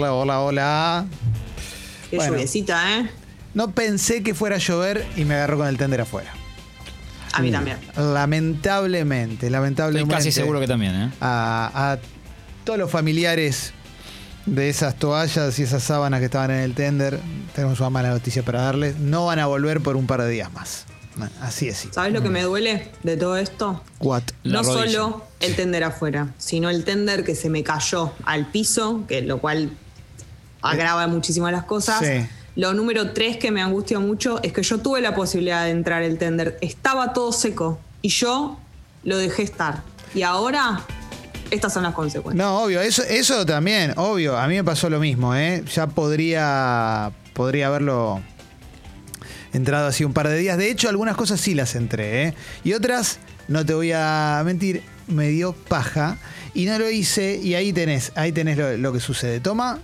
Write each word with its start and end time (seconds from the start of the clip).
Hola, 0.00 0.12
hola, 0.14 0.40
hola. 0.42 1.06
Qué 2.08 2.18
Bueno. 2.18 2.34
lluviecita, 2.34 2.98
¿eh? 3.00 3.10
No 3.52 3.72
pensé 3.72 4.22
que 4.22 4.32
fuera 4.32 4.54
a 4.54 4.58
llover 4.60 5.04
y 5.16 5.24
me 5.24 5.34
agarró 5.34 5.58
con 5.58 5.66
el 5.66 5.76
tender 5.76 6.00
afuera. 6.00 6.32
A 7.32 7.42
mí 7.42 7.50
también. 7.50 7.78
Lamentablemente, 7.96 9.34
Estoy 9.34 9.50
lamentablemente. 9.50 10.14
casi 10.14 10.30
seguro 10.30 10.60
que 10.60 10.68
también, 10.68 10.94
¿eh? 10.94 11.10
a, 11.20 11.72
a 11.94 11.98
todos 12.62 12.78
los 12.78 12.88
familiares 12.92 13.72
de 14.46 14.68
esas 14.68 14.94
toallas 14.94 15.58
y 15.58 15.64
esas 15.64 15.82
sábanas 15.82 16.20
que 16.20 16.26
estaban 16.26 16.52
en 16.52 16.58
el 16.60 16.74
tender, 16.74 17.18
tenemos 17.56 17.80
una 17.80 17.90
mala 17.90 18.10
noticia 18.10 18.44
para 18.44 18.62
darles. 18.62 19.00
No 19.00 19.26
van 19.26 19.40
a 19.40 19.46
volver 19.46 19.80
por 19.80 19.96
un 19.96 20.06
par 20.06 20.22
de 20.22 20.30
días 20.30 20.52
más. 20.52 20.84
Así 21.42 21.66
es. 21.66 21.76
sí. 21.78 21.88
¿Sabes 21.90 22.12
lo 22.12 22.22
que 22.22 22.28
me 22.28 22.42
duele 22.42 22.92
de 23.02 23.16
todo 23.16 23.36
esto? 23.36 23.82
What? 23.98 24.22
No 24.44 24.62
solo 24.62 25.24
el 25.40 25.56
tender 25.56 25.82
afuera, 25.82 26.28
sino 26.38 26.70
el 26.70 26.84
tender 26.84 27.24
que 27.24 27.34
se 27.34 27.50
me 27.50 27.64
cayó 27.64 28.12
al 28.24 28.46
piso, 28.52 29.02
que 29.08 29.22
lo 29.22 29.40
cual 29.40 29.72
agrava 30.62 31.06
muchísimo 31.06 31.50
las 31.50 31.64
cosas. 31.64 32.00
Sí. 32.00 32.26
Lo 32.56 32.74
número 32.74 33.12
tres 33.12 33.36
que 33.36 33.52
me 33.52 33.62
angustia 33.62 34.00
mucho 34.00 34.42
es 34.42 34.52
que 34.52 34.64
yo 34.64 34.78
tuve 34.78 35.00
la 35.00 35.14
posibilidad 35.14 35.64
de 35.64 35.70
entrar 35.70 36.02
el 36.02 36.18
tender. 36.18 36.58
Estaba 36.60 37.12
todo 37.12 37.30
seco 37.30 37.78
y 38.02 38.08
yo 38.08 38.58
lo 39.04 39.16
dejé 39.16 39.44
estar. 39.44 39.82
Y 40.12 40.22
ahora, 40.22 40.80
estas 41.52 41.72
son 41.72 41.84
las 41.84 41.94
consecuencias. 41.94 42.44
No, 42.44 42.62
obvio, 42.62 42.80
eso, 42.80 43.04
eso 43.04 43.46
también, 43.46 43.92
obvio. 43.96 44.36
A 44.36 44.48
mí 44.48 44.56
me 44.56 44.64
pasó 44.64 44.90
lo 44.90 44.98
mismo, 44.98 45.36
¿eh? 45.36 45.62
Ya 45.72 45.86
podría, 45.86 47.12
podría 47.32 47.68
haberlo 47.68 48.20
entrado 49.52 49.86
así 49.86 50.02
un 50.02 50.12
par 50.12 50.26
de 50.26 50.36
días. 50.36 50.58
De 50.58 50.68
hecho, 50.68 50.88
algunas 50.88 51.16
cosas 51.16 51.40
sí 51.40 51.54
las 51.54 51.76
entré, 51.76 52.24
¿eh? 52.24 52.34
Y 52.64 52.72
otras, 52.72 53.20
no 53.46 53.64
te 53.64 53.74
voy 53.74 53.92
a 53.94 54.42
mentir, 54.44 54.82
me 55.06 55.28
dio 55.28 55.52
paja 55.52 56.18
y 56.54 56.64
no 56.64 56.76
lo 56.76 56.90
hice. 56.90 57.36
Y 57.36 57.54
ahí 57.54 57.72
tenés, 57.72 58.10
ahí 58.16 58.32
tenés 58.32 58.58
lo, 58.58 58.76
lo 58.76 58.92
que 58.92 58.98
sucede. 58.98 59.38
Toma. 59.38 59.78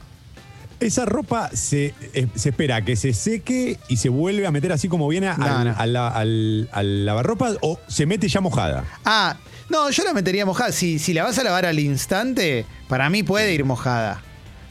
Esa 0.80 1.04
ropa 1.04 1.50
se, 1.52 1.94
eh, 2.14 2.26
se 2.34 2.48
espera 2.50 2.84
que 2.84 2.96
se 2.96 3.12
seque 3.12 3.78
y 3.88 3.96
se 3.96 4.08
vuelve 4.08 4.46
a 4.46 4.50
meter 4.50 4.72
así 4.72 4.88
como 4.88 5.08
viene 5.08 5.28
al, 5.28 5.38
No, 5.38 5.64
no. 5.64 5.74
al 5.76 5.92
la- 5.92 6.08
al- 6.08 6.68
al 6.72 7.06
lavarropas 7.06 7.56
o 7.62 7.78
se 7.86 8.06
mete 8.06 8.28
ya 8.28 8.40
mojada. 8.40 8.84
Ah, 9.04 9.36
no, 9.70 9.88
yo 9.90 10.04
la 10.04 10.12
metería 10.12 10.44
mojada. 10.44 10.72
Si, 10.72 10.98
si 10.98 11.14
la 11.14 11.22
vas 11.24 11.38
a 11.38 11.44
lavar 11.44 11.64
al 11.66 11.78
instante, 11.78 12.66
para 12.88 13.08
mí 13.08 13.22
puede 13.22 13.54
ir 13.54 13.64
mojada. 13.64 14.20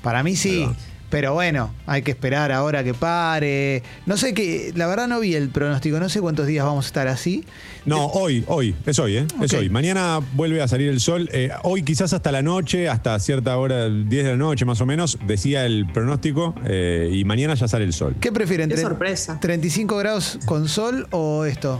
Para 0.03 0.21
mí 0.23 0.35
sí. 0.35 0.61
Ahí 0.61 0.65
va. 0.65 0.75
Pero 1.13 1.31
bueno, 1.35 1.69
hay 1.85 2.01
que 2.01 2.09
esperar 2.09 2.51
ahora 2.51 2.83
que 2.83 2.95
pare. 2.95 3.83
No 4.07 4.17
sé 4.17 4.33
qué, 4.33 4.73
la 4.75 4.87
verdad 4.87 5.07
no 5.07 5.19
vi 5.19 5.35
el 5.35 5.49
pronóstico, 5.49 5.99
no 5.99 6.09
sé 6.09 6.19
cuántos 6.21 6.47
días 6.47 6.65
vamos 6.65 6.85
a 6.85 6.87
estar 6.87 7.07
así. 7.07 7.45
No, 7.85 8.07
hoy, 8.07 8.43
hoy, 8.47 8.73
es 8.87 8.97
hoy, 8.97 9.17
¿eh? 9.17 9.27
Es 9.39 9.53
hoy. 9.53 9.69
Mañana 9.69 10.21
vuelve 10.33 10.63
a 10.63 10.67
salir 10.67 10.89
el 10.89 10.99
sol. 10.99 11.29
Eh, 11.31 11.51
hoy 11.61 11.83
quizás 11.83 12.13
hasta 12.13 12.31
la 12.31 12.41
noche, 12.41 12.89
hasta 12.89 13.19
cierta 13.19 13.55
hora, 13.57 13.89
10 13.89 14.09
de 14.09 14.31
la 14.31 14.37
noche 14.37 14.65
más 14.65 14.81
o 14.81 14.87
menos, 14.87 15.19
decía 15.27 15.67
el 15.67 15.85
pronóstico, 15.85 16.55
eh, 16.65 17.11
y 17.13 17.23
mañana 17.25 17.53
ya 17.53 17.67
sale 17.67 17.85
el 17.85 17.93
sol. 17.93 18.15
¿Qué 18.19 18.31
prefieren? 18.31 18.67
Qué 18.67 18.77
sorpresa. 18.77 19.39
¿35 19.39 19.99
grados 19.99 20.39
con 20.47 20.67
sol 20.67 21.07
o 21.11 21.45
esto? 21.45 21.79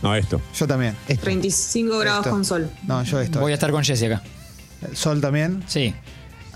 No, 0.00 0.14
esto. 0.14 0.40
Yo 0.56 0.68
también. 0.68 0.94
Esto. 1.08 1.24
35 1.24 1.98
grados 1.98 2.20
Esto. 2.20 2.30
con 2.30 2.44
sol. 2.44 2.70
No, 2.86 3.02
yo 3.02 3.20
esto. 3.20 3.40
Voy 3.40 3.50
a 3.50 3.54
estar 3.54 3.72
con 3.72 3.82
Jessy 3.82 4.06
acá. 4.06 4.22
¿Sol 4.94 5.20
también? 5.20 5.64
Sí. 5.66 5.92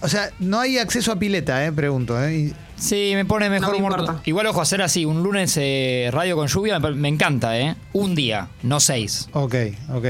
O 0.05 0.09
sea, 0.09 0.31
no 0.39 0.61
hay 0.61 0.77
acceso 0.79 1.11
a 1.13 1.19
pileta, 1.19 1.65
eh, 1.65 1.73
pregunto. 1.73 2.23
Eh. 2.23 2.53
Sí, 2.77 3.13
me 3.15 3.25
pone 3.25 3.49
mejor 3.49 3.69
No 3.69 3.73
me 3.73 3.79
humor. 3.87 4.01
importa. 4.01 4.21
Igual, 4.27 4.47
ojo, 4.49 4.61
hacer 4.61 4.83
así, 4.83 5.05
un 5.07 5.23
lunes 5.23 5.57
eh, 5.57 6.11
radio 6.13 6.37
con 6.37 6.47
lluvia, 6.49 6.79
me, 6.79 6.91
me 6.91 7.09
encanta, 7.09 7.59
¿eh? 7.59 7.75
Un 7.95 8.15
día, 8.15 8.49
no 8.63 8.81
seis. 8.81 9.29
Ok, 9.33 9.55
ok. 9.95 10.07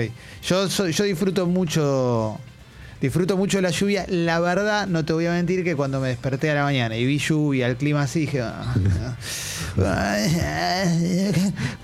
Yo, 0.48 0.68
soy- 0.68 0.92
yo 0.92 1.04
disfruto 1.04 1.46
mucho. 1.46 2.38
Disfruto 3.00 3.36
mucho 3.36 3.58
de 3.58 3.62
la 3.62 3.70
lluvia. 3.70 4.06
La 4.08 4.40
verdad, 4.40 4.86
no 4.86 5.04
te 5.04 5.12
voy 5.12 5.26
a 5.26 5.32
mentir 5.32 5.62
que 5.62 5.76
cuando 5.76 6.00
me 6.00 6.08
desperté 6.08 6.50
a 6.50 6.54
la 6.54 6.62
mañana 6.64 6.96
y 6.96 7.04
vi 7.04 7.18
lluvia, 7.18 7.66
el 7.68 7.76
clima 7.76 8.02
así, 8.02 8.20
dije. 8.20 8.40
"Ah, 8.40 8.74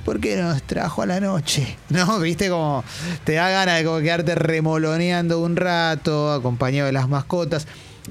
¿Por 0.05 0.20
qué 0.20 0.36
nos 0.36 0.62
trajo 0.62 1.03
a 1.03 1.06
la 1.06 1.20
noche? 1.20 1.76
No, 1.91 2.19
viste 2.20 2.49
como 2.49 2.84
te 3.25 3.34
da 3.34 3.50
ganas 3.50 3.78
de 3.78 3.84
como 3.84 3.99
quedarte 3.99 4.34
remoloneando 4.34 5.41
un 5.41 5.56
rato, 5.56 6.32
acompañado 6.32 6.87
de 6.87 6.93
las 6.93 7.09
mascotas. 7.09 7.66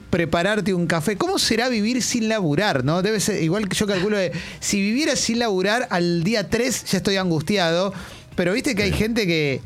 Prepararte 0.09 0.73
un 0.73 0.87
café. 0.87 1.17
¿Cómo 1.17 1.39
será 1.39 1.69
vivir 1.69 2.01
sin 2.01 2.29
laburar? 2.29 2.83
¿No? 2.83 3.01
Debe 3.01 3.19
ser, 3.19 3.43
igual 3.43 3.67
que 3.67 3.75
yo 3.75 3.87
calculo 3.87 4.17
de, 4.17 4.31
si 4.59 4.81
viviera 4.81 5.15
sin 5.15 5.39
laburar, 5.39 5.87
al 5.89 6.23
día 6.23 6.49
3 6.49 6.85
ya 6.85 6.97
estoy 6.97 7.17
angustiado. 7.17 7.93
Pero 8.35 8.53
viste 8.53 8.75
que 8.75 8.83
hay 8.83 8.93
gente 8.93 9.27
que, 9.27 9.61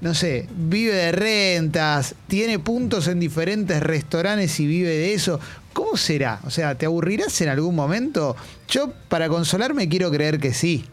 no 0.00 0.14
sé, 0.14 0.46
vive 0.54 0.94
de 0.94 1.12
rentas, 1.12 2.14
tiene 2.26 2.58
puntos 2.58 3.08
en 3.08 3.20
diferentes 3.20 3.82
restaurantes 3.82 4.60
y 4.60 4.66
vive 4.66 4.90
de 4.90 5.14
eso. 5.14 5.40
¿Cómo 5.72 5.96
será? 5.96 6.40
O 6.44 6.50
sea, 6.50 6.74
¿te 6.74 6.86
aburrirás 6.86 7.40
en 7.40 7.48
algún 7.48 7.74
momento? 7.74 8.36
Yo, 8.68 8.92
para 9.08 9.28
consolarme, 9.28 9.88
quiero 9.88 10.10
creer 10.10 10.38
que 10.38 10.52
sí. 10.52 10.84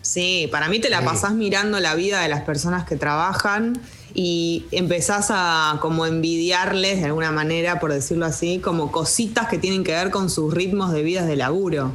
Sí, 0.00 0.48
para 0.50 0.68
mí 0.68 0.80
te 0.80 0.90
la 0.90 1.04
pasás 1.04 1.32
mirando 1.32 1.78
la 1.78 1.94
vida 1.94 2.20
de 2.22 2.28
las 2.28 2.42
personas 2.42 2.84
que 2.84 2.96
trabajan 2.96 3.80
y 4.14 4.66
empezás 4.72 5.28
a 5.30 5.78
como 5.80 6.06
envidiarles 6.06 7.00
de 7.00 7.06
alguna 7.06 7.30
manera, 7.32 7.80
por 7.80 7.92
decirlo 7.92 8.26
así, 8.26 8.58
como 8.58 8.90
cositas 8.92 9.48
que 9.48 9.58
tienen 9.58 9.84
que 9.84 9.92
ver 9.92 10.10
con 10.10 10.28
sus 10.30 10.52
ritmos 10.52 10.92
de 10.92 11.02
vida 11.02 11.24
de 11.26 11.36
laburo. 11.36 11.94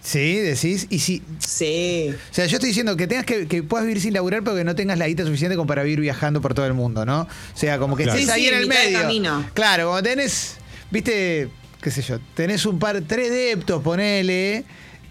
Sí, 0.00 0.36
decís. 0.36 0.86
Y 0.90 1.00
si. 1.00 1.22
Sí. 1.38 2.10
O 2.30 2.34
sea, 2.34 2.46
yo 2.46 2.56
estoy 2.56 2.68
diciendo 2.70 2.96
que 2.96 3.06
tengas 3.06 3.26
que, 3.26 3.46
que 3.46 3.62
puedas 3.62 3.86
vivir 3.86 4.00
sin 4.00 4.14
laburar, 4.14 4.42
pero 4.42 4.56
que 4.56 4.64
no 4.64 4.74
tengas 4.74 4.96
la 4.98 5.06
guita 5.08 5.24
suficiente 5.24 5.56
como 5.56 5.66
para 5.66 5.82
vivir 5.82 6.00
viajando 6.00 6.40
por 6.40 6.54
todo 6.54 6.66
el 6.66 6.72
mundo, 6.74 7.04
¿no? 7.04 7.22
O 7.22 7.28
sea, 7.56 7.78
como 7.78 7.96
que 7.96 8.04
Claro. 8.04 8.18
estés 8.18 8.34
Sí, 8.34 8.40
ahí 8.40 8.48
sí, 8.48 8.54
en 8.54 8.60
el 8.60 8.66
medio. 8.68 9.00
camino. 9.00 9.44
Claro, 9.54 9.88
como 9.88 10.02
tenés, 10.02 10.56
viste, 10.90 11.50
qué 11.82 11.90
sé 11.90 12.02
yo, 12.02 12.20
tenés 12.34 12.64
un 12.64 12.78
par, 12.78 13.02
tres 13.06 13.30
deptos, 13.30 13.82
ponele, 13.82 14.64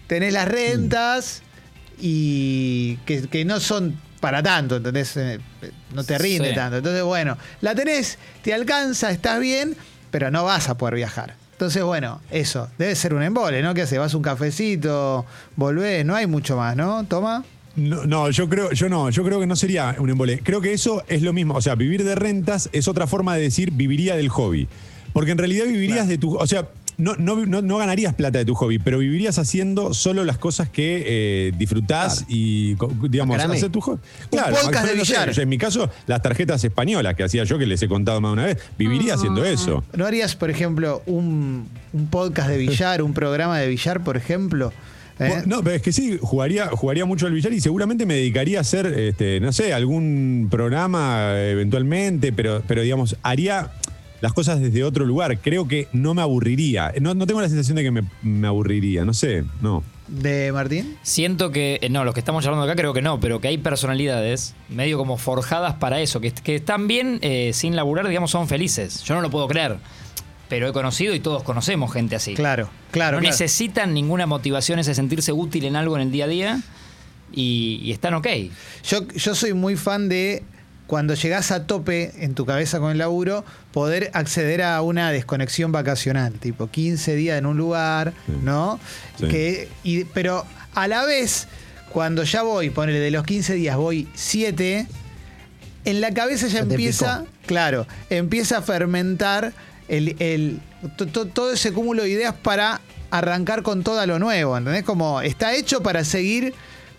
tenés 0.08 0.32
las 0.32 0.48
rentas 0.48 1.42
y 2.00 2.96
que, 3.06 3.28
que 3.28 3.44
no 3.44 3.60
son 3.60 4.00
para 4.20 4.42
tanto, 4.42 4.76
¿entendés? 4.76 5.16
Eh, 5.16 5.38
No 5.94 6.04
te 6.04 6.18
rinde 6.18 6.50
Sí. 6.50 6.54
tanto. 6.54 6.76
Entonces, 6.78 7.02
bueno, 7.02 7.36
la 7.60 7.74
tenés, 7.74 8.18
te 8.42 8.52
alcanza, 8.54 9.10
estás 9.10 9.40
bien, 9.40 9.76
pero 10.10 10.30
no 10.30 10.44
vas 10.44 10.68
a 10.68 10.76
poder 10.76 10.94
viajar. 10.96 11.34
Entonces, 11.52 11.82
bueno, 11.82 12.20
eso, 12.30 12.68
debe 12.78 12.94
ser 12.94 13.14
un 13.14 13.22
embole, 13.22 13.62
¿no? 13.62 13.74
¿Qué 13.74 13.82
haces? 13.82 13.98
Vas 13.98 14.14
a 14.14 14.16
un 14.16 14.22
cafecito, 14.22 15.26
volvés, 15.56 16.04
no 16.04 16.14
hay 16.14 16.26
mucho 16.26 16.56
más, 16.56 16.76
¿no? 16.76 17.04
Toma. 17.04 17.44
No, 17.76 18.04
no, 18.06 18.30
yo 18.30 18.48
creo, 18.48 18.72
yo 18.72 18.88
no, 18.88 19.10
yo 19.10 19.22
creo 19.24 19.38
que 19.40 19.46
no 19.46 19.54
sería 19.56 19.94
un 19.98 20.10
embole. 20.10 20.40
Creo 20.40 20.60
que 20.60 20.72
eso 20.72 21.02
es 21.08 21.22
lo 21.22 21.32
mismo. 21.32 21.54
O 21.54 21.60
sea, 21.62 21.74
vivir 21.74 22.04
de 22.04 22.14
rentas 22.14 22.68
es 22.72 22.88
otra 22.88 23.06
forma 23.06 23.34
de 23.36 23.42
decir 23.42 23.70
viviría 23.72 24.16
del 24.16 24.28
hobby. 24.28 24.68
Porque 25.12 25.30
en 25.32 25.38
realidad 25.38 25.64
vivirías 25.66 26.06
de 26.08 26.18
tu. 26.18 26.36
O 26.36 26.46
sea, 26.46 26.68
no, 26.98 27.14
no, 27.16 27.46
no, 27.46 27.62
no 27.62 27.78
ganarías 27.78 28.14
plata 28.14 28.38
de 28.38 28.44
tu 28.44 28.54
hobby, 28.56 28.80
pero 28.80 28.98
vivirías 28.98 29.38
haciendo 29.38 29.94
solo 29.94 30.24
las 30.24 30.36
cosas 30.36 30.68
que 30.68 31.04
eh, 31.06 31.52
disfrutás 31.56 32.24
y, 32.28 32.76
digamos, 33.08 33.38
hacer 33.38 33.70
tu 33.70 33.80
hobby. 33.80 34.00
podcast 34.30 34.74
yo 34.74 34.92
de 34.92 34.96
no 34.96 35.04
sé, 35.04 35.12
billar. 35.12 35.40
en 35.40 35.48
mi 35.48 35.58
caso, 35.58 35.88
las 36.08 36.20
tarjetas 36.22 36.62
españolas 36.64 37.14
que 37.14 37.22
hacía 37.22 37.44
yo, 37.44 37.56
que 37.56 37.66
les 37.66 37.80
he 37.82 37.88
contado 37.88 38.20
más 38.20 38.30
de 38.30 38.32
una 38.32 38.44
vez, 38.46 38.58
viviría 38.76 39.14
haciendo 39.14 39.44
eso. 39.44 39.84
¿No 39.96 40.06
harías, 40.06 40.34
por 40.34 40.50
ejemplo, 40.50 41.02
un, 41.06 41.68
un 41.92 42.06
podcast 42.08 42.50
de 42.50 42.58
billar, 42.58 43.00
un 43.02 43.14
programa 43.14 43.58
de 43.58 43.68
billar, 43.68 44.02
por 44.02 44.16
ejemplo? 44.16 44.72
¿Eh? 45.20 45.42
No, 45.46 45.62
pero 45.62 45.76
es 45.76 45.82
que 45.82 45.92
sí, 45.92 46.18
jugaría, 46.20 46.68
jugaría 46.68 47.04
mucho 47.04 47.26
al 47.26 47.32
billar 47.32 47.52
y 47.52 47.60
seguramente 47.60 48.06
me 48.06 48.14
dedicaría 48.14 48.58
a 48.58 48.60
hacer, 48.62 48.86
este, 48.86 49.40
no 49.40 49.52
sé, 49.52 49.72
algún 49.72 50.48
programa 50.50 51.40
eventualmente, 51.40 52.32
pero, 52.32 52.62
pero 52.66 52.82
digamos, 52.82 53.16
haría 53.22 53.70
las 54.20 54.32
cosas 54.32 54.60
desde 54.60 54.84
otro 54.84 55.04
lugar. 55.04 55.38
Creo 55.38 55.68
que 55.68 55.88
no 55.92 56.14
me 56.14 56.22
aburriría. 56.22 56.92
No, 57.00 57.14
no 57.14 57.26
tengo 57.26 57.40
la 57.40 57.48
sensación 57.48 57.76
de 57.76 57.82
que 57.82 57.90
me, 57.90 58.02
me 58.22 58.46
aburriría, 58.46 59.04
no 59.04 59.14
sé, 59.14 59.44
no. 59.60 59.82
¿De 60.08 60.52
Martín? 60.52 60.96
Siento 61.02 61.50
que, 61.50 61.78
eh, 61.82 61.90
no, 61.90 62.04
los 62.04 62.14
que 62.14 62.20
estamos 62.20 62.44
hablando 62.46 62.64
acá 62.64 62.74
creo 62.74 62.94
que 62.94 63.02
no, 63.02 63.20
pero 63.20 63.40
que 63.40 63.48
hay 63.48 63.58
personalidades 63.58 64.54
medio 64.70 64.96
como 64.96 65.18
forjadas 65.18 65.74
para 65.74 66.00
eso, 66.00 66.20
que, 66.20 66.32
que 66.32 66.56
están 66.56 66.88
bien 66.88 67.18
eh, 67.20 67.50
sin 67.52 67.76
laburar, 67.76 68.08
digamos, 68.08 68.30
son 68.30 68.48
felices. 68.48 69.02
Yo 69.04 69.14
no 69.14 69.20
lo 69.20 69.30
puedo 69.30 69.46
creer, 69.48 69.76
pero 70.48 70.66
he 70.66 70.72
conocido 70.72 71.14
y 71.14 71.20
todos 71.20 71.42
conocemos 71.42 71.92
gente 71.92 72.16
así. 72.16 72.34
Claro, 72.34 72.70
claro. 72.90 73.18
no 73.18 73.20
claro. 73.20 73.30
necesitan 73.30 73.92
ninguna 73.92 74.26
motivación, 74.26 74.78
ese 74.78 74.94
sentirse 74.94 75.32
útil 75.32 75.66
en 75.66 75.76
algo 75.76 75.96
en 75.96 76.02
el 76.02 76.10
día 76.10 76.24
a 76.24 76.28
día 76.28 76.60
y, 77.30 77.80
y 77.82 77.92
están 77.92 78.14
ok. 78.14 78.26
Yo, 78.84 79.06
yo 79.08 79.34
soy 79.34 79.52
muy 79.52 79.76
fan 79.76 80.08
de 80.08 80.42
cuando 80.88 81.14
llegás 81.14 81.52
a 81.52 81.66
tope 81.66 82.12
en 82.24 82.34
tu 82.34 82.44
cabeza 82.44 82.80
con 82.80 82.90
el 82.90 82.98
laburo, 82.98 83.44
poder 83.72 84.10
acceder 84.14 84.62
a 84.62 84.82
una 84.82 85.12
desconexión 85.12 85.70
vacacional, 85.70 86.32
tipo 86.32 86.68
15 86.68 87.14
días 87.14 87.38
en 87.38 87.46
un 87.46 87.56
lugar, 87.56 88.12
¿no? 88.42 88.80
Sí. 89.20 89.28
Que, 89.28 89.68
y, 89.84 90.04
pero 90.04 90.44
a 90.74 90.88
la 90.88 91.04
vez, 91.04 91.46
cuando 91.92 92.24
ya 92.24 92.42
voy, 92.42 92.70
ponele 92.70 92.98
de 92.98 93.10
los 93.12 93.22
15 93.24 93.54
días, 93.54 93.76
voy 93.76 94.08
7, 94.14 94.86
en 95.84 96.00
la 96.00 96.12
cabeza 96.12 96.46
ya 96.48 96.60
empieza, 96.60 97.24
claro, 97.46 97.86
empieza 98.10 98.58
a 98.58 98.62
fermentar 98.62 99.52
el, 99.88 100.16
el- 100.18 100.60
to- 100.96 101.06
to- 101.06 101.26
todo 101.26 101.52
ese 101.52 101.72
cúmulo 101.72 102.02
de 102.02 102.10
ideas 102.10 102.34
para 102.34 102.80
arrancar 103.10 103.62
con 103.62 103.82
todo 103.82 104.04
lo 104.06 104.18
nuevo, 104.18 104.56
¿entendés? 104.56 104.84
Como 104.84 105.20
está 105.22 105.54
hecho 105.54 105.82
para 105.82 106.04
seguir 106.04 106.52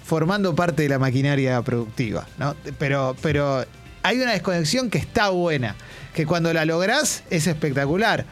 formando 0.03 0.56
parte 0.56 0.81
de 0.83 0.89
la 0.89 0.97
maquinaria 0.97 1.62
productiva, 1.62 2.27
¿no? 2.39 2.56
Pero, 2.80 3.15
pero 3.21 3.63
hay 4.04 4.19
una 4.19 4.31
desconexión 4.31 4.90
que 4.90 4.98
está 4.98 5.30
buena, 5.30 5.75
que 6.13 6.25
cuando 6.25 6.51
la 6.54 6.66
lográs 6.66 7.24
es 7.30 7.48
espectacular. 7.48 8.25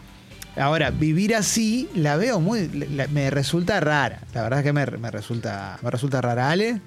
Ahora, 0.55 0.89
vivir 0.89 1.35
así 1.35 1.87
la 1.93 2.15
veo 2.17 2.39
muy. 2.39 2.67
la- 2.69 3.07
me 3.07 3.29
resulta 3.29 3.79
rara. 3.79 4.21
La 4.33 4.41
verdad 4.43 4.59
es 4.59 4.65
que 4.65 4.73
me, 4.73 4.85
me 4.85 5.11
resulta, 5.11 5.77
me 5.83 5.91
resulta 5.91 6.19
rara. 6.21 6.49
Ale. 6.49 6.81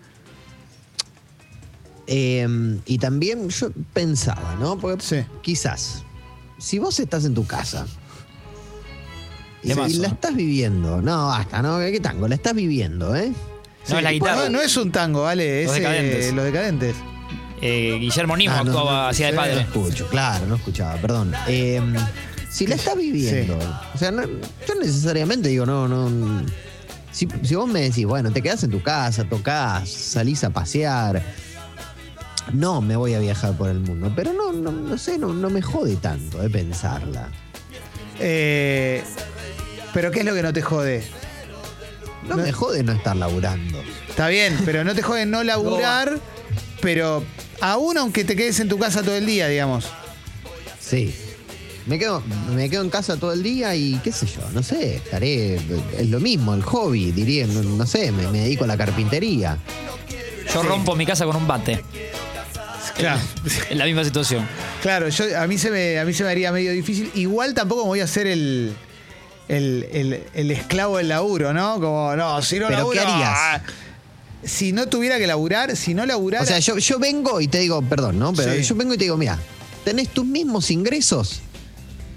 Eh, 2.06 2.78
y 2.86 2.98
también 2.98 3.48
yo 3.50 3.70
pensaba, 3.92 4.56
¿no? 4.58 4.76
Porque 4.78 5.02
Sí. 5.04 5.24
quizás, 5.42 6.02
si 6.58 6.78
vos 6.80 6.98
estás 6.98 7.24
en 7.24 7.34
tu 7.34 7.46
casa 7.46 7.86
y, 9.62 9.72
la 9.74 10.08
estás 10.08 10.34
viviendo, 10.34 11.00
no, 11.02 11.26
basta, 11.28 11.62
¿no? 11.62 11.78
¿Qué 11.78 12.00
tango? 12.00 12.26
La 12.26 12.34
estás 12.34 12.54
viviendo, 12.54 13.14
¿eh? 13.14 13.32
No, 13.88 13.96
es 13.98 14.02
la 14.02 14.12
guitarra. 14.12 14.44
No, 14.44 14.50
no 14.50 14.60
es 14.60 14.76
un 14.76 14.90
tango, 14.90 15.26
Ale. 15.26 15.64
Los 15.64 15.72
es 15.72 15.78
eh, 15.78 15.80
Decadentes. 15.82 16.32
los 16.34 16.44
decadentes. 16.44 16.96
Eh, 17.62 17.98
Guillermo 18.00 18.36
Nimo 18.36 18.54
Ah, 18.54 18.62
no, 18.64 18.70
actuaba 18.70 19.02
no, 19.02 19.08
hacía 19.08 19.26
de 19.26 19.32
sí. 19.32 19.36
No 19.36 19.42
padre. 19.42 19.60
escucho, 19.60 20.06
claro, 20.08 20.46
no 20.46 20.54
escuchaba, 20.56 20.94
perdón. 21.00 21.32
Eh, 21.46 21.80
si 22.50 22.66
la 22.66 22.74
estás 22.76 22.96
viviendo, 22.96 23.58
o 23.94 23.98
sea, 23.98 24.10
no- 24.10 24.22
yo 24.26 24.74
necesariamente 24.80 25.48
digo, 25.50 25.66
no, 25.66 25.86
no. 25.88 26.42
Si, 27.12 27.28
si 27.42 27.54
vos 27.54 27.68
me 27.68 27.82
decís, 27.82 28.06
bueno, 28.06 28.30
te 28.30 28.40
quedás 28.40 28.62
en 28.64 28.70
tu 28.70 28.82
casa, 28.82 29.24
tocas, 29.24 29.88
salís 29.88 30.42
a 30.44 30.50
pasear. 30.50 31.22
No 32.52 32.80
me 32.80 32.96
voy 32.96 33.14
a 33.14 33.18
viajar 33.20 33.56
por 33.56 33.68
el 33.68 33.80
mundo, 33.80 34.12
pero 34.16 34.32
no, 34.32 34.52
no, 34.52 34.72
no 34.72 34.98
sé, 34.98 35.18
no, 35.18 35.32
no 35.32 35.50
me 35.50 35.60
jode 35.62 35.96
tanto 35.96 36.38
de 36.40 36.48
pensarla. 36.50 37.28
Eh, 38.18 39.02
pero 39.92 40.10
¿qué 40.10 40.20
es 40.20 40.24
lo 40.24 40.34
que 40.34 40.42
no 40.42 40.52
te 40.52 40.62
jode? 40.62 41.04
No 42.28 42.36
me 42.36 42.52
jode 42.52 42.82
no 42.82 42.92
estar 42.92 43.16
laburando. 43.16 43.80
Está 44.08 44.28
bien, 44.28 44.56
pero 44.64 44.82
no 44.84 44.94
te 44.94 45.02
jode 45.02 45.26
no 45.26 45.42
laburar, 45.44 46.18
pero 46.80 47.22
aún 47.60 47.98
aunque 47.98 48.24
te 48.24 48.36
quedes 48.36 48.60
en 48.60 48.68
tu 48.68 48.78
casa 48.78 49.02
todo 49.02 49.16
el 49.16 49.26
día, 49.26 49.48
digamos. 49.48 49.86
Sí. 50.80 51.14
Me 51.86 51.98
quedo, 51.98 52.22
me 52.54 52.68
quedo 52.68 52.82
en 52.82 52.90
casa 52.90 53.16
todo 53.16 53.32
el 53.32 53.42
día 53.42 53.74
y 53.74 53.98
qué 54.04 54.12
sé 54.12 54.26
yo, 54.26 54.42
no 54.52 54.62
sé, 54.62 54.96
estaré, 54.96 55.56
es 55.96 56.08
lo 56.08 56.20
mismo, 56.20 56.54
el 56.54 56.62
hobby, 56.62 57.10
diría, 57.10 57.46
no, 57.46 57.62
no 57.62 57.86
sé, 57.86 58.12
me, 58.12 58.28
me 58.28 58.40
dedico 58.40 58.64
a 58.64 58.66
la 58.66 58.76
carpintería. 58.76 59.56
Yo 60.52 60.62
rompo 60.62 60.94
mi 60.94 61.06
casa 61.06 61.24
con 61.24 61.36
un 61.36 61.46
bate. 61.48 61.82
Claro. 62.96 63.18
En 63.70 63.78
la 63.78 63.86
misma 63.86 64.04
situación. 64.04 64.46
Claro, 64.82 65.08
yo, 65.08 65.24
a, 65.40 65.46
mí 65.46 65.56
se 65.56 65.70
me, 65.70 65.98
a 65.98 66.04
mí 66.04 66.12
se 66.12 66.22
me 66.22 66.30
haría 66.30 66.52
medio 66.52 66.70
difícil. 66.72 67.10
Igual 67.14 67.54
tampoco 67.54 67.82
me 67.84 67.88
voy 67.88 68.00
a 68.00 68.04
hacer 68.04 68.26
el, 68.26 68.74
el, 69.48 69.88
el- 69.92 70.22
el 70.34 70.50
esclavo 70.50 70.98
del 70.98 71.08
laburo, 71.08 71.52
¿no? 71.54 71.80
Como, 71.80 72.14
no, 72.14 72.42
si 72.42 72.58
no 72.58 72.66
¿Pero 72.66 72.78
laburo, 72.80 73.00
qué 73.00 73.06
harías? 73.06 73.62
Si 74.44 74.72
no 74.72 74.86
tuviera 74.86 75.18
que 75.18 75.26
laburar, 75.26 75.76
si 75.76 75.92
no 75.94 76.06
laburara... 76.06 76.44
O 76.44 76.46
sea, 76.46 76.58
yo, 76.60 76.78
yo 76.78 76.98
vengo 76.98 77.40
y 77.40 77.48
te 77.48 77.58
digo, 77.58 77.82
perdón, 77.82 78.18
¿no? 78.18 78.32
Pero 78.32 78.54
Sí. 78.54 78.62
yo 78.62 78.74
vengo 78.74 78.94
y 78.94 78.98
te 78.98 79.04
digo, 79.04 79.16
mira, 79.16 79.38
tenés 79.84 80.08
tus 80.08 80.24
mismos 80.24 80.70
ingresos, 80.70 81.40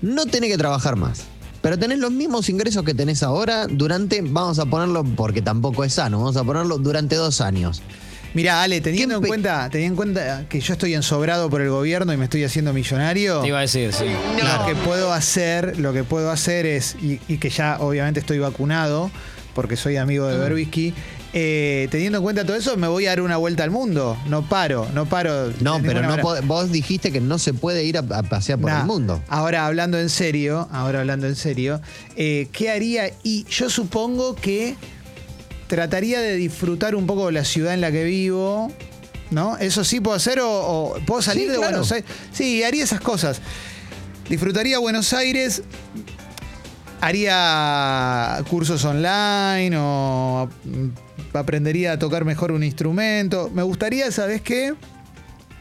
no 0.01 0.25
tenés 0.25 0.49
que 0.51 0.57
trabajar 0.57 0.95
más. 0.95 1.21
Pero 1.61 1.77
tenés 1.79 1.99
los 1.99 2.11
mismos 2.11 2.49
ingresos 2.49 2.83
que 2.83 2.93
tenés 2.93 3.23
ahora 3.23 3.67
durante, 3.67 4.21
vamos 4.21 4.59
a 4.59 4.65
ponerlo, 4.65 5.03
porque 5.03 5.41
tampoco 5.41 5.83
es 5.83 5.93
sano, 5.93 6.19
vamos 6.19 6.35
a 6.35 6.43
ponerlo 6.43 6.77
durante 6.77 7.15
dos 7.15 7.39
años. 7.41 7.81
Mirá, 8.33 8.63
Ale, 8.63 8.81
teniendo 8.81 9.15
¿Quién 9.19 9.25
en 9.25 9.27
cuenta, 9.29 9.69
teniendo 9.69 9.93
en 9.93 9.95
cuenta 10.13 10.45
que 10.49 10.59
yo 10.59 10.73
estoy 10.73 10.93
ensobrado 10.95 11.49
por 11.49 11.61
el 11.61 11.69
gobierno 11.69 12.11
y 12.13 12.17
me 12.17 12.23
estoy 12.25 12.43
haciendo 12.43 12.73
millonario... 12.73 13.41
Te 13.41 13.47
iba 13.49 13.59
a 13.59 13.61
decir, 13.61 13.93
sí. 13.93 14.05
Lo 14.05 14.65
que 14.65 14.75
puedo 14.75 15.13
hacer, 15.13 15.77
lo 15.79 15.93
que 15.93 16.03
puedo 16.03 16.31
hacer 16.31 16.65
es, 16.65 16.95
y, 17.01 17.19
y 17.27 17.37
que 17.37 17.49
ya 17.51 17.77
obviamente 17.79 18.19
estoy 18.19 18.39
vacunado, 18.39 19.11
porque 19.53 19.77
soy 19.77 19.97
amigo 19.97 20.25
de 20.27 20.37
Berbisky, 20.37 20.93
eh, 21.33 21.87
teniendo 21.89 22.19
en 22.19 22.23
cuenta 22.23 22.45
todo 22.45 22.55
eso, 22.55 22.77
me 22.77 22.87
voy 22.87 23.07
a 23.07 23.09
dar 23.09 23.21
una 23.21 23.37
vuelta 23.37 23.63
al 23.63 23.71
mundo. 23.71 24.15
No 24.27 24.47
paro, 24.47 24.87
no 24.93 25.05
paro. 25.07 25.51
No, 25.61 25.81
pero 25.81 26.01
no 26.03 26.17
vos 26.43 26.71
dijiste 26.71 27.11
que 27.11 27.19
no 27.21 27.39
se 27.39 27.53
puede 27.53 27.83
ir 27.83 27.97
a, 27.97 28.01
a 28.01 28.23
pasear 28.23 28.59
por 28.59 28.69
Nah, 28.69 28.81
el 28.81 28.85
mundo. 28.85 29.21
Ahora 29.27 29.65
hablando 29.65 29.99
en 29.99 30.09
serio, 30.09 30.67
ahora 30.71 30.99
hablando 30.99 31.27
en 31.27 31.35
serio, 31.35 31.81
eh, 32.15 32.47
¿qué 32.51 32.69
haría? 32.69 33.11
Y 33.23 33.45
yo 33.45 33.69
supongo 33.69 34.35
que 34.35 34.75
trataría 35.67 36.21
de 36.21 36.35
disfrutar 36.35 36.93
un 36.95 37.07
poco 37.07 37.25
de 37.27 37.31
la 37.31 37.45
ciudad 37.45 37.73
en 37.73 37.81
la 37.81 37.91
que 37.91 38.03
vivo. 38.03 38.71
¿No? 39.31 39.57
Eso 39.57 39.83
sí 39.83 39.99
puedo 39.99 40.15
hacer 40.15 40.39
o, 40.41 40.47
o 40.51 40.95
puedo 41.07 41.23
salir 41.23 41.45
Sí, 41.45 41.49
de 41.49 41.55
claro. 41.55 41.71
Buenos 41.71 41.91
Aires. 41.91 42.09
Sí, 42.31 42.63
haría 42.63 42.83
esas 42.83 43.01
cosas. 43.01 43.41
Disfrutaría 44.29 44.77
Buenos 44.77 45.11
Aires, 45.13 45.63
haría 47.01 48.43
cursos 48.49 48.83
online 48.85 49.75
o 49.77 50.47
mm, 50.63 50.87
aprendería 51.39 51.93
a 51.93 51.99
tocar 51.99 52.25
mejor 52.25 52.51
un 52.51 52.63
instrumento. 52.63 53.49
Me 53.53 53.63
gustaría, 53.63 54.11
¿sabes 54.11 54.41
qué? 54.41 54.73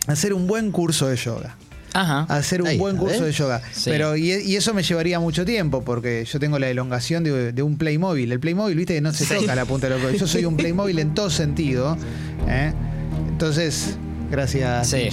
Hacer 0.06 0.34
un 0.34 0.46
buen 0.46 0.72
curso 0.72 1.06
de 1.06 1.16
yoga 1.16 1.56
Ajá. 1.94 2.22
hacer 2.28 2.62
un 2.62 2.68
Ahí 2.68 2.78
buen 2.78 2.96
curso 2.96 3.18
¿ves? 3.24 3.26
de 3.26 3.32
yoga. 3.32 3.62
Sí. 3.72 3.90
Pero 3.90 4.16
y, 4.16 4.32
y 4.32 4.56
eso 4.56 4.74
me 4.74 4.82
llevaría 4.82 5.20
mucho 5.20 5.44
tiempo 5.44 5.82
porque 5.84 6.24
yo 6.24 6.40
tengo 6.40 6.58
la 6.58 6.68
elongación 6.68 7.22
de, 7.22 7.52
de 7.52 7.62
un 7.62 7.76
Playmobil. 7.76 8.32
El 8.32 8.40
Playmobil, 8.40 8.76
viste 8.76 8.94
que 8.94 9.00
no 9.00 9.12
se 9.12 9.26
toca 9.32 9.54
la 9.54 9.64
punta 9.64 9.88
de 9.88 9.98
los 9.98 10.18
Yo 10.18 10.26
soy 10.26 10.44
un 10.44 10.56
Playmobil 10.56 10.98
en 10.98 11.14
todo 11.14 11.30
sentido. 11.30 11.96
¿eh? 12.48 12.72
Entonces, 13.28 13.96
gracias, 14.30 14.88
Sí. 14.88 15.08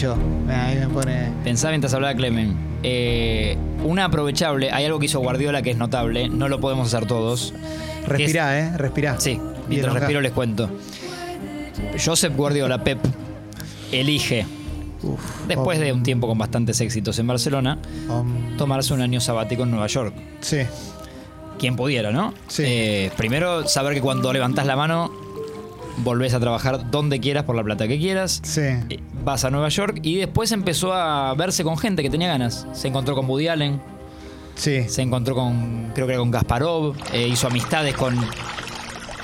Ahí 0.49 0.77
me 0.79 0.87
pone. 0.87 1.29
Pensaba 1.43 1.71
mientras 1.71 1.93
hablaba 1.93 2.13
Clemen. 2.15 2.55
Eh, 2.83 3.57
una 3.83 4.05
aprovechable, 4.05 4.71
hay 4.71 4.85
algo 4.85 4.99
que 4.99 5.07
hizo 5.07 5.19
Guardiola 5.19 5.61
que 5.61 5.71
es 5.71 5.77
notable, 5.77 6.29
no 6.29 6.47
lo 6.47 6.61
podemos 6.61 6.93
hacer 6.93 7.07
todos. 7.07 7.53
Respirá, 8.07 8.57
¿eh? 8.57 8.77
Respirá. 8.77 9.19
Sí, 9.19 9.39
mientras 9.69 9.85
elongá. 9.91 9.99
respiro 10.01 10.21
les 10.21 10.31
cuento. 10.31 10.69
Josep 12.03 12.35
Guardiola, 12.35 12.83
Pep, 12.83 12.99
elige, 13.91 14.45
Uf, 15.01 15.19
después 15.47 15.79
de 15.79 15.93
un 15.93 16.03
tiempo 16.03 16.27
con 16.27 16.37
bastantes 16.37 16.81
éxitos 16.81 17.17
en 17.19 17.27
Barcelona, 17.27 17.77
om. 18.09 18.57
tomarse 18.57 18.93
un 18.93 19.01
año 19.01 19.21
sabático 19.21 19.63
en 19.63 19.71
Nueva 19.71 19.87
York. 19.87 20.13
Sí. 20.41 20.59
Quien 21.57 21.75
pudiera, 21.75 22.11
¿no? 22.11 22.33
Sí. 22.47 22.63
Eh, 22.65 23.11
primero, 23.17 23.67
saber 23.67 23.93
que 23.93 24.01
cuando 24.01 24.31
levantás 24.33 24.65
la 24.65 24.75
mano, 24.75 25.11
volvés 25.97 26.33
a 26.33 26.39
trabajar 26.39 26.89
donde 26.91 27.19
quieras 27.19 27.43
por 27.43 27.55
la 27.55 27.63
plata 27.63 27.87
que 27.87 27.97
quieras. 27.97 28.39
Sí. 28.43 28.61
Eh, 28.89 28.99
Vas 29.23 29.43
a 29.43 29.49
Nueva 29.51 29.67
York 29.67 29.99
y 30.01 30.15
después 30.15 30.51
empezó 30.53 30.93
a 30.93 31.33
verse 31.35 31.63
con 31.65 31.77
gente 31.77 32.01
que 32.01 32.09
tenía 32.09 32.29
ganas. 32.29 32.65
Se 32.73 32.87
encontró 32.87 33.15
con 33.15 33.29
Woody 33.29 33.49
Allen, 33.49 33.81
Sí. 34.55 34.87
se 34.87 35.01
encontró 35.01 35.35
con, 35.35 35.91
creo 35.93 36.07
que 36.07 36.13
era 36.13 36.19
con 36.21 36.31
Gasparov, 36.31 36.95
eh, 37.13 37.27
hizo 37.27 37.47
amistades 37.47 37.95
con 37.95 38.17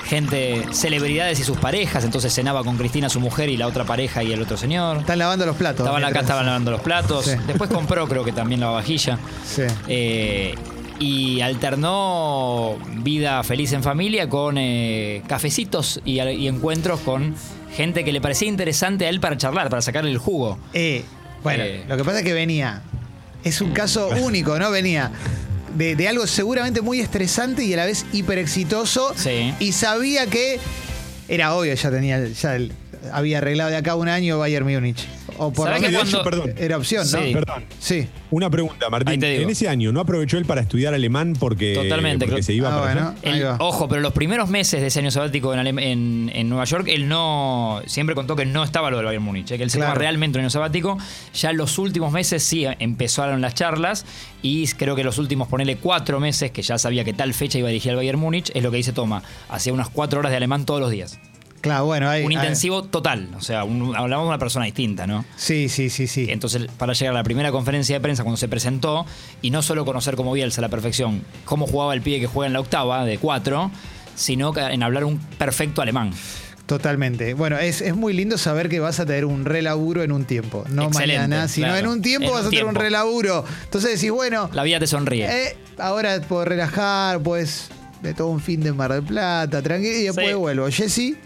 gente, 0.06 0.64
celebridades 0.72 1.38
y 1.40 1.44
sus 1.44 1.58
parejas, 1.58 2.04
entonces 2.04 2.32
cenaba 2.32 2.62
con 2.64 2.76
Cristina, 2.76 3.08
su 3.08 3.20
mujer, 3.20 3.48
y 3.48 3.56
la 3.56 3.66
otra 3.66 3.84
pareja 3.84 4.22
y 4.22 4.32
el 4.32 4.40
otro 4.42 4.56
señor. 4.56 4.98
Están 4.98 5.18
lavando 5.18 5.44
los 5.46 5.56
platos. 5.56 5.80
Estaban 5.80 6.04
acá, 6.04 6.20
estaban 6.20 6.46
lavando 6.46 6.70
los 6.70 6.80
platos. 6.80 7.24
Sí. 7.26 7.32
Después 7.46 7.68
compró, 7.70 8.06
creo 8.08 8.24
que 8.24 8.32
también 8.32 8.60
la 8.60 8.68
vajilla. 8.68 9.18
Sí. 9.44 9.62
Eh, 9.88 10.54
y 10.98 11.40
alternó 11.42 12.78
vida 13.02 13.42
feliz 13.42 13.72
en 13.72 13.82
familia 13.82 14.28
con 14.28 14.56
eh, 14.58 15.22
cafecitos 15.26 16.00
y, 16.04 16.20
y 16.20 16.48
encuentros 16.48 17.00
con 17.00 17.34
gente 17.74 18.02
que 18.04 18.12
le 18.12 18.20
parecía 18.22 18.48
interesante 18.48 19.04
a 19.06 19.10
él 19.10 19.20
para 19.20 19.36
charlar, 19.36 19.68
para 19.68 19.82
sacarle 19.82 20.10
el 20.10 20.18
jugo. 20.18 20.58
Eh, 20.72 21.04
bueno, 21.42 21.64
Eh. 21.64 21.84
lo 21.86 21.96
que 21.96 22.04
pasa 22.04 22.18
es 22.20 22.24
que 22.24 22.32
venía. 22.32 22.82
Es 23.44 23.60
un 23.60 23.72
caso 23.72 24.08
único, 24.22 24.58
¿no? 24.58 24.70
Venía 24.70 25.12
de, 25.76 25.96
de 25.96 26.08
algo 26.08 26.26
seguramente 26.26 26.80
muy 26.80 27.00
estresante 27.00 27.64
y 27.64 27.72
a 27.74 27.76
la 27.78 27.86
vez 27.86 28.04
hiper 28.12 28.38
exitoso. 28.38 29.14
Sí. 29.16 29.54
Y 29.60 29.72
sabía 29.72 30.26
que 30.26 30.58
era 31.28 31.54
obvio, 31.54 31.74
ya 31.74 31.90
tenía, 31.90 32.26
ya 32.28 32.56
el- 32.56 32.72
había 33.12 33.38
arreglado 33.38 33.70
de 33.70 33.76
acá 33.76 33.94
un 33.94 34.08
año 34.08 34.38
Bayern 34.38 34.66
Múnich. 34.66 35.06
O 35.38 35.52
por 35.52 35.66
lo 35.68 35.74
¿Sabés 35.74 35.82
que 35.90 35.96
menos 35.96 36.10
cuando- 36.10 36.24
perdón. 36.44 36.54
era 36.56 36.76
opción, 36.78 37.06
¿no? 37.10 37.18
Sí. 37.18 37.32
Perdón. 37.34 37.64
Sí. 37.78 38.08
Una 38.30 38.48
pregunta, 38.48 38.88
Martín. 38.88 39.22
En 39.22 39.50
ese 39.50 39.68
año, 39.68 39.92
¿no 39.92 40.00
aprovechó 40.00 40.38
él 40.38 40.46
para 40.46 40.62
estudiar 40.62 40.94
alemán 40.94 41.34
porque, 41.38 41.74
Totalmente, 41.74 42.26
porque 42.26 42.42
se 42.42 42.54
iba 42.54 42.68
Ah, 42.68 42.80
para 42.80 42.94
bueno. 42.94 43.08
allá? 43.22 43.30
Ahí 43.32 43.40
Él- 43.40 43.46
va. 43.46 43.56
ojo, 43.60 43.86
pero 43.88 44.00
los 44.00 44.12
primeros 44.14 44.48
meses 44.48 44.80
de 44.80 44.86
ese 44.86 45.00
año 45.00 45.10
sabático 45.10 45.52
en, 45.52 45.60
Alem- 45.60 45.82
en- 45.82 46.30
en 46.34 46.48
Nueva 46.48 46.64
York, 46.64 46.86
él 46.88 47.06
no. 47.08 47.82
Siempre 47.86 48.14
contó 48.14 48.34
que 48.34 48.46
no 48.46 48.64
estaba 48.64 48.90
lo 48.90 48.96
del 48.96 49.06
Bayern 49.06 49.24
Múnich, 49.24 49.50
eh, 49.50 49.56
que 49.58 49.62
él 49.64 49.70
se 49.70 49.76
Claro. 49.78 49.92
toma 49.92 50.00
realmente 50.00 50.38
un 50.38 50.44
año 50.44 50.50
sabático. 50.50 50.96
Ya 51.34 51.50
en 51.50 51.56
los 51.58 51.78
últimos 51.78 52.12
meses 52.12 52.42
sí 52.42 52.64
empezaron 52.78 53.40
las 53.42 53.54
charlas 53.54 54.06
y 54.42 54.66
creo 54.68 54.96
que 54.96 55.04
los 55.04 55.18
últimos, 55.18 55.48
ponele 55.48 55.76
cuatro 55.76 56.18
meses, 56.18 56.50
que 56.50 56.62
ya 56.62 56.78
sabía 56.78 57.04
que 57.04 57.12
tal 57.12 57.34
fecha 57.34 57.58
iba 57.58 57.68
a 57.68 57.70
dirigir 57.70 57.90
al 57.90 57.96
Bayern 57.96 58.18
Múnich, 58.18 58.50
es 58.54 58.62
lo 58.62 58.70
que 58.70 58.78
dice 58.78 58.92
Toma. 58.92 59.22
Hacía 59.50 59.72
unas 59.74 59.90
cuatro 59.90 60.18
horas 60.20 60.30
de 60.30 60.36
alemán 60.38 60.64
todos 60.64 60.80
los 60.80 60.90
días. 60.90 61.18
Claro, 61.60 61.86
bueno, 61.86 62.08
ahí. 62.08 62.24
un 62.24 62.32
intensivo 62.32 62.84
total. 62.84 63.28
O 63.36 63.40
sea, 63.40 63.64
un- 63.64 63.96
hablamos 63.96 64.24
de 64.26 64.28
una 64.28 64.38
persona 64.38 64.64
distinta, 64.66 65.06
¿no? 65.06 65.24
Sí, 65.36 65.68
sí, 65.68 65.90
sí, 65.90 66.06
sí. 66.06 66.26
Entonces, 66.28 66.66
para 66.78 66.92
llegar 66.92 67.14
a 67.14 67.18
la 67.18 67.24
primera 67.24 67.50
conferencia 67.52 67.96
de 67.96 68.00
prensa, 68.00 68.22
cuando 68.22 68.36
se 68.36 68.48
presentó, 68.48 69.04
y 69.42 69.50
no 69.50 69.62
solo 69.62 69.84
conocer 69.84 70.14
como 70.16 70.32
Bielsa 70.32 70.60
a 70.60 70.62
la 70.62 70.68
perfección 70.68 71.22
cómo 71.44 71.66
jugaba 71.66 71.94
el 71.94 72.02
pibe 72.02 72.20
que 72.20 72.26
juega 72.26 72.46
en 72.46 72.52
la 72.52 72.60
octava 72.60 73.04
de 73.04 73.18
cuatro, 73.18 73.70
sino 74.14 74.56
en 74.56 74.82
hablar 74.82 75.04
un 75.04 75.18
perfecto 75.18 75.82
alemán. 75.82 76.12
Totalmente. 76.66 77.34
Bueno, 77.34 77.58
es, 77.58 77.80
es 77.80 77.94
muy 77.94 78.12
lindo 78.12 78.38
saber 78.38 78.68
que 78.68 78.80
vas 78.80 78.98
a 78.98 79.06
tener 79.06 79.24
un 79.24 79.44
relaburo 79.44 80.02
en 80.02 80.10
un 80.10 80.24
tiempo. 80.24 80.64
No 80.68 80.84
Excelente, 80.88 81.22
mañana, 81.22 81.48
sino 81.48 81.68
claro. 81.68 81.78
en 81.80 81.86
un 81.86 82.02
tiempo 82.02 82.26
En 82.28 82.32
vas 82.32 82.40
un 82.42 82.46
a 82.48 82.50
tener 82.50 82.64
un 82.64 82.74
relaburo. 82.74 83.44
Entonces 83.64 83.92
decís, 83.94 84.10
bueno, 84.10 84.50
La 84.52 84.64
vida 84.64 84.80
te 84.80 84.88
sonríe. 84.88 85.26
eh, 85.26 85.56
ahora 85.78 86.20
puedo 86.22 86.44
relajar, 86.44 87.20
pues 87.20 87.68
de 88.02 88.14
todo 88.14 88.28
un 88.28 88.40
fin 88.40 88.60
de 88.62 88.72
Mar 88.72 88.92
del 88.92 89.04
Plata, 89.04 89.62
tranquilo, 89.62 89.96
y 89.96 90.02
después 90.04 90.26
Sí. 90.28 90.34
vuelvo. 90.34 90.68
Jessy, 90.68 91.16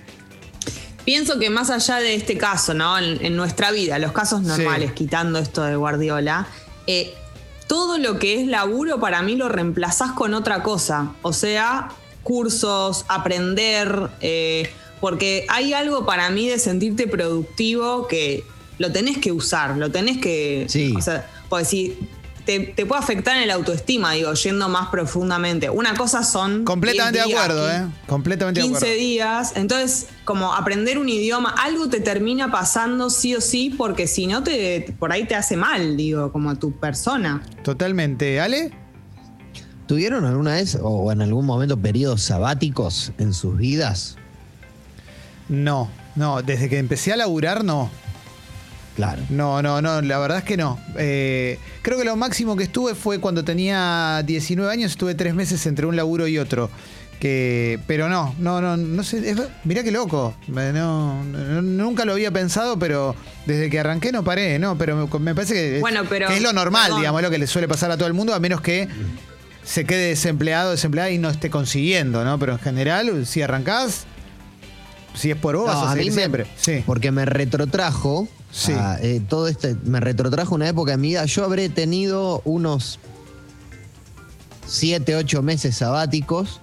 Pienso 1.05 1.39
que 1.39 1.51
más 1.51 1.71
allá 1.71 1.97
de 1.97 2.15
este 2.15 2.37
caso, 2.37 2.75
¿no? 2.75 2.99
En, 2.99 3.25
en 3.25 3.37
nuestra 3.37 3.71
vida, 3.71 3.99
los 3.99 4.13
casos 4.13 4.43
normales, 4.43 4.93
quitando 4.93 5.39
esto 5.39 5.63
de 5.63 5.77
Guardiola, 5.77 6.47
eh, 6.87 7.15
todo 7.67 7.99
lo 7.99 8.19
que 8.19 8.41
es 8.41 8.49
laburo 8.49 8.99
para 8.99 9.23
mí 9.23 9.37
lo 9.37 9.49
reemplazás 9.49 10.13
con 10.13 10.35
otra 10.35 10.63
cosa. 10.63 11.13
O 11.23 11.33
sea, 11.33 11.91
cursos, 12.23 13.05
aprender, 13.09 14.11
eh, 14.21 14.71
porque 15.01 15.47
hay 15.49 15.73
algo 15.73 16.05
para 16.05 16.31
mí 16.31 16.49
de 16.49 16.59
sentirte 16.59 17.07
productivo 17.07 18.07
que 18.07 18.45
lo 18.79 18.93
tenés 18.93 19.19
que 19.19 19.33
usar, 19.33 19.77
lo 19.77 19.91
tenés 19.91 20.19
que... 20.19 20.67
Sí. 20.69 20.95
O 20.97 21.01
sea, 21.01 21.31
pues 21.49 21.69
si 21.69 21.97
te, 22.45 22.61
te 22.61 22.87
puede 22.87 23.03
afectar 23.03 23.37
en 23.37 23.45
el 23.45 23.51
autoestima, 23.51 24.13
digo, 24.13 24.33
yendo 24.35 24.69
más 24.69 24.89
profundamente. 24.89 25.71
Una 25.71 25.95
cosa 25.95 26.25
son... 26.25 26.65
Completamente 26.65 27.23
10 27.23 27.29
de 27.29 27.33
acuerdo, 27.35 27.71
¿eh? 27.71 27.87
Completamente 28.07 28.61
de 28.61 28.67
15 28.67 28.79
acuerdo. 28.79 29.01
días. 29.01 29.53
Entonces, 29.57 30.07
como 30.25 30.55
aprender 30.55 30.99
un 30.99 31.09
idioma, 31.09 31.55
algo 31.59 31.89
te 31.89 32.01
termina 32.01 32.51
pasando 32.51 33.11
sí 33.11 33.35
o 33.35 33.41
sí, 33.41 33.75
porque 33.77 34.07
si 34.07 34.27
no, 34.27 34.43
te, 34.43 34.95
por 34.99 35.13
ahí 35.13 35.27
te 35.27 35.35
hace 35.35 35.57
mal, 35.57 35.97
digo, 35.97 36.33
como 36.33 36.51
a 36.51 36.55
tu 36.55 36.73
persona. 36.73 37.43
Totalmente. 37.63 38.41
¿Ale? 38.41 38.73
¿Tuvieron 39.87 40.25
alguna 40.25 40.53
vez 40.55 40.79
o 40.81 41.11
en 41.11 41.21
algún 41.21 41.47
momento 41.47 41.77
periodos 41.77 42.23
sabáticos 42.23 43.13
en 43.19 43.35
sus 43.35 43.57
vidas? 43.57 44.17
No, 45.49 45.91
no. 46.15 46.43
Desde 46.43 46.69
que 46.69 46.79
empecé 46.79 47.13
a 47.13 47.17
laburar, 47.17 47.65
no. 47.65 47.91
Claro. 48.97 49.23
No, 49.31 49.63
no, 49.63 49.81
no, 49.81 50.03
la 50.03 50.19
verdad 50.19 50.39
es 50.39 50.45
que 50.45 50.57
no. 50.57 50.79
Eh, 50.99 51.59
creo 51.83 51.97
que 51.99 52.05
lo 52.05 52.17
máximo 52.17 52.57
que 52.57 52.65
estuve 52.65 52.95
fue 52.95 53.19
cuando 53.19 53.45
tenía 53.45 54.23
19 54.27 54.71
años, 54.71 54.91
estuve 54.91 55.15
tres 55.15 55.35
meses 55.35 55.65
entre 55.67 55.87
un 55.87 55.97
laburo 55.97 56.27
y 56.27 56.39
otro. 56.39 56.71
Que, 57.19 57.79
pero 57.87 58.09
no, 58.09 58.35
no, 58.39 58.63
no, 58.63 58.77
no 58.79 59.05
sé. 59.05 59.29
es- 59.31 59.37
mirá 59.65 59.83
qué 59.83 59.91
loco. 59.91 60.35
Me- 60.49 60.73
no- 60.73 61.23
no- 61.23 61.61
nunca 61.63 62.05
lo 62.07 62.13
había 62.13 62.31
pensado, 62.31 62.79
pero 62.79 63.15
desde 63.45 63.69
que 63.69 63.79
arranqué 63.79 64.11
no 64.11 64.25
paré, 64.25 64.59
¿no? 64.59 64.77
Pero 64.79 64.97
me, 64.97 65.19
me 65.19 65.35
parece 65.35 65.53
que 65.55 65.75
es, 65.77 65.81
Bueno, 65.83 66.03
pero- 66.09 66.29
que 66.29 66.37
es 66.37 66.43
lo 66.43 66.53
normal, 66.55 66.85
perdón. 66.85 67.01
digamos, 67.01 67.21
es 67.21 67.25
lo 67.25 67.31
que 67.31 67.39
le 67.39 67.47
suele 67.47 67.69
pasar 67.69 67.91
a 67.91 67.97
todo 67.99 68.07
el 68.09 68.15
mundo, 68.15 68.35
a 68.35 68.41
menos 68.41 68.63
que 68.63 68.89
se 69.63 69.85
quede 69.85 70.09
desempleado, 70.09 70.71
desempleada 70.71 71.11
y 71.11 71.19
no 71.19 71.29
esté 71.29 71.51
consiguiendo, 71.51 72.25
¿no? 72.25 72.39
Pero 72.39 72.53
en 72.53 72.59
general, 72.59 73.27
si 73.27 73.43
arrancás, 73.43 74.05
si 75.15 75.31
es 75.31 75.37
por 75.37 75.57
vos, 75.57 75.67
vas 75.67 75.77
No, 75.77 75.85
a 75.89 75.93
a 75.93 75.97
mí 75.97 76.07
me- 76.07 76.13
siempre. 76.13 76.47
Sí. 76.57 76.83
Porque 76.87 77.11
me 77.13 77.27
retrotrajo. 77.27 78.29
Sí. 78.53 78.73
a, 78.73 78.99
eh, 79.01 79.23
todo 79.29 79.49
este, 79.49 79.77
me 79.85 80.01
retrotrajo 80.01 80.55
una 80.55 80.69
época 80.69 80.95
en 80.95 81.01
mi 81.01 81.09
vida. 81.09 81.25
Yo 81.25 81.45
habré 81.45 81.69
tenido 81.69 82.43
unos 82.45 82.99
7, 84.67 85.17
8 85.17 85.43
meses 85.43 85.77
sabáticos. 85.77 86.61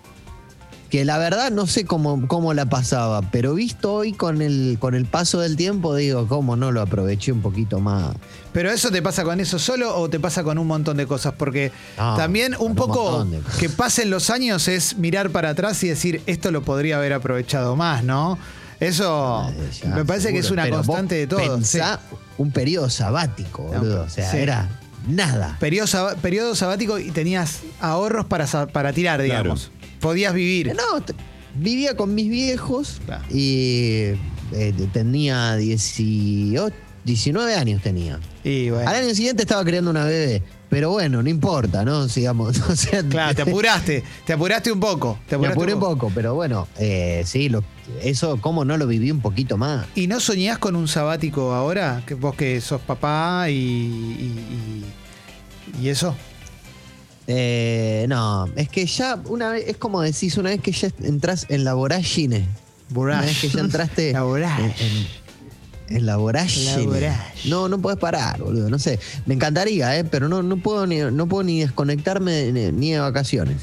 Que 0.89 1.03
la 1.03 1.17
verdad 1.17 1.51
no 1.51 1.67
sé 1.67 1.83
cómo, 1.83 2.29
cómo 2.29 2.53
la 2.53 2.67
pasaba, 2.67 3.21
pero 3.21 3.53
visto 3.53 3.93
hoy 3.93 4.13
con 4.13 4.41
el, 4.41 4.77
con 4.79 4.95
el 4.95 5.05
paso 5.05 5.41
del 5.41 5.57
tiempo, 5.57 5.93
digo, 5.93 6.29
cómo 6.29 6.55
no 6.55 6.71
lo 6.71 6.81
aproveché 6.81 7.33
un 7.33 7.41
poquito 7.41 7.81
más. 7.81 8.15
Pero 8.53 8.71
eso 8.71 8.89
te 8.89 9.01
pasa 9.01 9.25
con 9.25 9.41
eso 9.41 9.59
solo 9.59 9.97
o 9.99 10.09
te 10.09 10.17
pasa 10.17 10.45
con 10.45 10.57
un 10.57 10.65
montón 10.65 10.95
de 10.95 11.05
cosas, 11.05 11.33
porque 11.37 11.73
No, 11.97 12.15
también 12.15 12.55
un 12.57 12.73
poco 12.73 13.27
que 13.59 13.67
pasen 13.67 14.09
los 14.09 14.29
años 14.29 14.69
es 14.69 14.95
mirar 14.97 15.29
para 15.31 15.49
atrás 15.49 15.83
y 15.83 15.89
decir, 15.89 16.21
esto 16.25 16.51
lo 16.51 16.61
podría 16.61 16.95
haber 16.95 17.11
aprovechado 17.11 17.75
más, 17.75 18.05
¿no? 18.05 18.37
Eso 18.79 19.51
ya, 19.83 19.89
me 19.95 20.05
parece 20.05 20.31
que 20.31 20.39
es 20.39 20.51
una 20.51 20.63
Pero 20.63 20.77
vos 20.77 20.85
constante 20.85 21.15
de 21.15 21.27
todo. 21.27 21.39
Pensá 21.39 21.99
un 22.37 22.51
periodo 22.51 22.89
sabático, 22.89 23.63
boludo. 23.63 24.03
O 24.03 24.09
sea, 24.09 24.29
Sí. 24.31 24.37
era 24.37 24.69
nada. 25.07 25.57
Periodo, 25.59 25.87
sab- 25.87 26.15
periodo 26.17 26.53
sabático 26.55 26.99
y 26.99 27.11
tenías 27.11 27.61
ahorros 27.79 28.25
para, 28.25 28.45
para 28.67 28.93
tirar, 28.93 29.19
Claro. 29.23 29.41
digamos. 29.43 29.71
Podías 29.99 30.33
vivir. 30.33 30.75
No, 30.75 31.03
vivía 31.55 31.95
con 31.97 32.13
mis 32.13 32.29
viejos 32.29 33.01
Claro. 33.05 33.23
y 33.31 34.11
eh, 34.53 34.73
tenía 34.93 35.55
18, 35.55 36.73
19 37.03 37.55
años 37.55 37.81
tenía. 37.81 38.19
Y 38.43 38.69
bueno. 38.69 38.87
Al 38.89 38.95
año 38.97 39.15
siguiente 39.15 39.41
estaba 39.43 39.63
creando 39.65 39.89
una 39.89 40.05
bebé. 40.05 40.43
Pero 40.69 40.89
bueno, 40.91 41.23
no 41.23 41.29
importa, 41.29 41.85
¿no? 41.85 42.09
Sigamos. 42.09 42.59
O 42.69 42.75
sea, 42.75 43.01
Claro, 43.03 43.33
te 43.35 43.41
apuraste. 43.43 44.03
te 44.25 44.33
apuraste 44.33 44.71
un 44.71 44.79
poco. 44.81 45.17
Te 45.27 45.37
me 45.37 45.47
apuraste 45.47 45.53
apuré 45.59 45.73
un 45.75 45.79
poco, 45.79 46.11
pero 46.13 46.33
bueno, 46.35 46.67
eh, 46.77 47.23
sí, 47.25 47.47
lo- 47.49 47.63
eso, 48.01 48.37
¿cómo 48.41 48.65
no 48.65 48.75
lo 48.75 48.85
viví 48.85 49.09
un 49.11 49.21
poquito 49.21 49.55
más? 49.57 49.85
¿Y 49.95 50.07
no 50.07 50.19
soñás 50.19 50.57
con 50.57 50.75
un 50.75 50.87
sabático 50.89 51.53
ahora? 51.53 52.03
Que 52.05 52.15
vos 52.15 52.35
que 52.35 52.59
sos 52.59 52.81
papá 52.81 53.49
y, 53.49 53.53
y, 53.53 54.83
y- 55.79 55.83
y 55.85 55.89
eso. 55.89 56.13
Eh, 57.27 58.05
no, 58.07 58.47
es 58.55 58.69
que 58.69 58.85
ya 58.85 59.19
una 59.25 59.49
vez, 59.49 59.65
es 59.67 59.77
como 59.77 60.01
decís, 60.01 60.37
una 60.37 60.49
vez 60.49 60.61
que 60.61 60.71
ya 60.71 60.89
entras 61.03 61.45
en 61.49 61.63
la 61.63 61.73
vorágine. 61.73 62.47
Una 62.95 63.21
vez 63.21 63.39
que 63.41 63.49
ya 63.49 63.59
entraste 63.61 64.13
La 64.13 64.23
vorágine. 64.23 64.75
en, 64.79 64.97
en- 64.97 65.07
en 65.89 66.05
la 66.05 66.17
vorágine. 66.17 66.77
La 66.77 66.83
vorágine. 66.83 67.49
No, 67.49 67.67
no 67.69 67.79
puedes 67.79 67.99
parar, 67.99 68.39
boludo. 68.39 68.69
No 68.69 68.79
sé. 68.79 68.99
Me 69.25 69.33
encantaría, 69.33 69.97
¿eh? 69.97 70.03
pero 70.03 70.27
no, 70.29 70.41
no 70.43 70.57
puedo 70.57 70.85
ni, 70.87 70.97
no 70.99 71.27
puedo 71.27 71.43
ni 71.43 71.59
desconectarme 71.61 72.51
ni, 72.51 72.71
ni 72.71 72.91
de 72.93 72.99
vacaciones. 72.99 73.57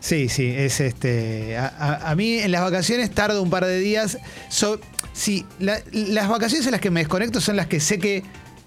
Sí, 0.00 0.28
sí, 0.28 0.46
es 0.46 0.80
este. 0.80 1.56
A, 1.56 1.66
a- 1.68 2.10
a 2.10 2.14
mí 2.16 2.34
en 2.38 2.50
las 2.50 2.62
vacaciones 2.62 3.10
tardo 3.10 3.42
un 3.42 3.50
par 3.50 3.64
de 3.64 3.78
días. 3.78 4.18
So- 4.48 4.80
sí, 5.12 5.46
la- 5.60 5.80
las 5.92 6.28
vacaciones 6.28 6.66
en 6.66 6.72
las 6.72 6.80
que 6.80 6.90
me 6.90 7.00
desconecto 7.00 7.40
son 7.40 7.56
las 7.56 7.66
que 7.68 7.78
sé 7.80 7.98
que 7.98 8.24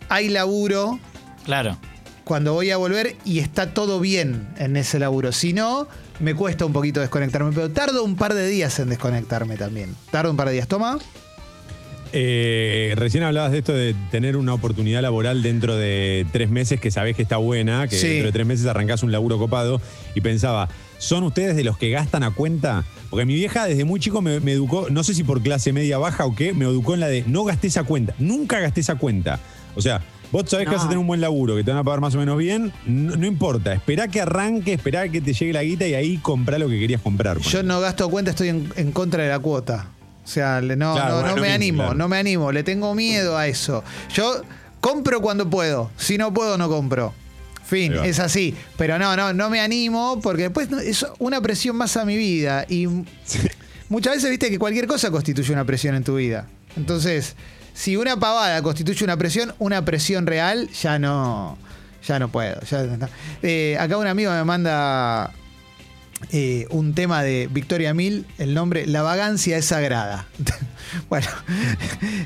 hay 0.07 0.29
laburo 0.29 0.99
Claro. 1.43 1.77
cuando 2.23 2.53
voy 2.53 2.71
a 2.71 2.77
volver 2.77 3.17
y 3.25 3.39
está 3.39 3.73
todo 3.73 3.99
bien 3.99 4.47
en 4.57 4.77
ese 4.77 4.97
laburo. 4.97 5.31
Si 5.33 5.51
no, 5.51 5.87
me 6.21 6.33
cuesta 6.35 6.65
un 6.65 6.71
poquito 6.71 7.01
desconectarme, 7.01 7.51
pero 7.53 7.69
tardo 7.69 8.03
un 8.05 8.15
par 8.15 8.33
de 8.33 8.47
días 8.47 8.79
en 8.79 8.87
desconectarme 8.89 9.57
también. 9.57 9.93
Tardo 10.11 10.31
un 10.31 10.37
par 10.37 10.47
de 10.47 10.53
días. 10.53 10.67
Toma. 10.69 10.99
Eh, 12.17 12.93
recién 12.95 13.23
hablabas 13.23 13.51
de 13.51 13.57
esto 13.57 13.73
de 13.73 13.93
tener 14.09 14.37
una 14.37 14.53
oportunidad 14.53 15.01
laboral 15.01 15.43
dentro 15.43 15.75
de 15.75 16.25
tres 16.31 16.49
meses 16.49 16.79
que 16.79 16.89
sabés 16.89 17.13
que 17.17 17.21
está 17.21 17.35
buena, 17.35 17.89
que 17.89 17.97
Sí. 17.97 18.07
dentro 18.07 18.27
de 18.27 18.31
tres 18.31 18.47
meses 18.47 18.65
arrancás 18.67 19.03
un 19.03 19.11
laburo 19.11 19.37
copado 19.37 19.81
y 20.15 20.21
pensaba, 20.21 20.69
¿son 20.97 21.23
ustedes 21.25 21.57
de 21.57 21.65
los 21.65 21.77
que 21.77 21.89
gastan 21.89 22.23
a 22.23 22.31
cuenta? 22.31 22.85
Porque 23.09 23.25
mi 23.25 23.35
vieja 23.35 23.65
desde 23.67 23.83
muy 23.83 23.99
chico 23.99 24.21
me, 24.21 24.39
me 24.39 24.53
educó, 24.53 24.87
no 24.89 25.03
sé 25.03 25.13
si 25.13 25.25
por 25.25 25.41
clase 25.43 25.73
media 25.73 25.97
baja 25.97 26.25
o 26.25 26.33
qué, 26.33 26.53
me 26.53 26.63
educó 26.63 26.93
en 26.93 27.01
la 27.01 27.09
de 27.09 27.25
no 27.27 27.43
gasté 27.43 27.67
esa 27.67 27.83
cuenta, 27.83 28.15
nunca 28.17 28.61
gasté 28.61 28.79
esa 28.79 28.95
cuenta. 28.95 29.41
O 29.75 29.81
sea, 29.81 30.01
vos 30.31 30.45
sabés 30.49 30.67
que 30.67 30.73
vas 30.73 30.83
a 30.83 30.87
tener 30.87 30.99
un 30.99 31.07
buen 31.07 31.19
laburo, 31.19 31.57
que 31.57 31.65
te 31.65 31.71
van 31.71 31.79
a 31.79 31.83
pagar 31.83 31.99
más 31.99 32.15
o 32.15 32.17
menos 32.17 32.37
bien, 32.37 32.71
no, 32.85 33.17
no 33.17 33.27
importa, 33.27 33.73
esperá 33.73 34.07
que 34.07 34.21
arranque, 34.21 34.71
esperá 34.71 35.09
que 35.09 35.19
te 35.19 35.33
llegue 35.33 35.51
la 35.51 35.63
guita 35.63 35.85
y 35.85 35.93
ahí 35.95 36.15
comprá 36.17 36.57
lo 36.59 36.69
que 36.69 36.79
querías 36.79 37.01
comprar. 37.01 37.39
Yo 37.39 37.61
no 37.61 37.81
gasto 37.81 38.09
cuenta, 38.09 38.31
estoy 38.31 38.47
en, 38.49 38.69
en 38.77 38.93
contra 38.93 39.21
de 39.23 39.27
la 39.29 39.39
cuota. 39.39 39.89
O 40.25 40.27
sea, 40.27 40.59
no, 40.59 40.95
Claro, 40.95 41.09
no, 41.09 41.13
bueno, 41.21 41.29
no 41.29 41.35
lo 41.35 41.41
me 41.41 41.51
animo, 41.53 41.83
claro. 41.83 41.95
no 41.95 42.07
me 42.09 42.17
animo, 42.17 42.51
le 42.51 42.63
tengo 42.63 42.93
miedo 42.95 43.37
a 43.37 43.47
eso. 43.47 43.83
Yo 44.13 44.41
compro 44.81 45.21
cuando 45.21 45.49
puedo, 45.49 45.91
si 45.97 46.17
no 46.17 46.33
puedo 46.33 46.57
no 46.57 46.67
compro. 46.67 47.13
Fin, 47.63 47.93
es 48.03 48.19
así. 48.19 48.55
Pero 48.77 48.99
no, 48.99 49.15
no, 49.15 49.33
no 49.33 49.49
me 49.49 49.59
animo 49.59 50.19
porque 50.21 50.43
después 50.43 50.69
es 50.71 51.05
una 51.17 51.41
presión 51.41 51.75
más 51.75 51.97
a 51.97 52.05
mi 52.05 52.15
vida. 52.15 52.65
Y 52.69 52.87
muchas 53.89 54.15
veces 54.15 54.29
viste 54.29 54.49
que 54.49 54.59
cualquier 54.59 54.85
cosa 54.87 55.09
constituye 55.09 55.51
una 55.51 55.65
presión 55.65 55.95
en 55.95 56.03
tu 56.03 56.15
vida. 56.15 56.47
Entonces, 56.75 57.35
si 57.73 57.97
una 57.97 58.19
pavada 58.19 58.61
constituye 58.61 59.03
una 59.03 59.17
presión, 59.17 59.53
una 59.57 59.83
presión 59.83 60.27
real, 60.27 60.69
ya 60.69 60.99
no, 60.99 61.57
ya 62.07 62.19
no 62.19 62.29
puedo. 62.29 62.61
ya 62.61 62.83
no. 62.83 63.09
Eh, 63.41 63.77
acá 63.79 63.97
un 63.97 64.07
amigo 64.07 64.31
me 64.31 64.43
manda 64.43 65.31
eh, 66.31 66.65
un 66.69 66.93
tema 66.93 67.23
de 67.23 67.47
Victoria 67.51 67.93
Mil, 67.93 68.25
el 68.37 68.53
nombre 68.53 68.85
La 68.87 69.01
vagancia 69.01 69.57
es 69.57 69.65
sagrada. 69.65 70.27
bueno, 71.09 71.27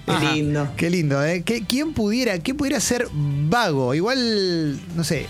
Qué 0.06 0.12
Ajá. 0.12 0.34
lindo. 0.34 0.70
Qué 0.78 0.90
lindo, 0.90 1.24
¿eh? 1.26 1.44
¿Qué- 1.44 1.64
¿Quién 1.66 1.94
pudiera, 1.94 2.38
quién 2.40 2.56
pudiera 2.58 2.80
ser 2.80 3.08
vago? 3.14 3.94
Igual, 3.96 4.80
no 4.96 5.04
sé. 5.04 5.26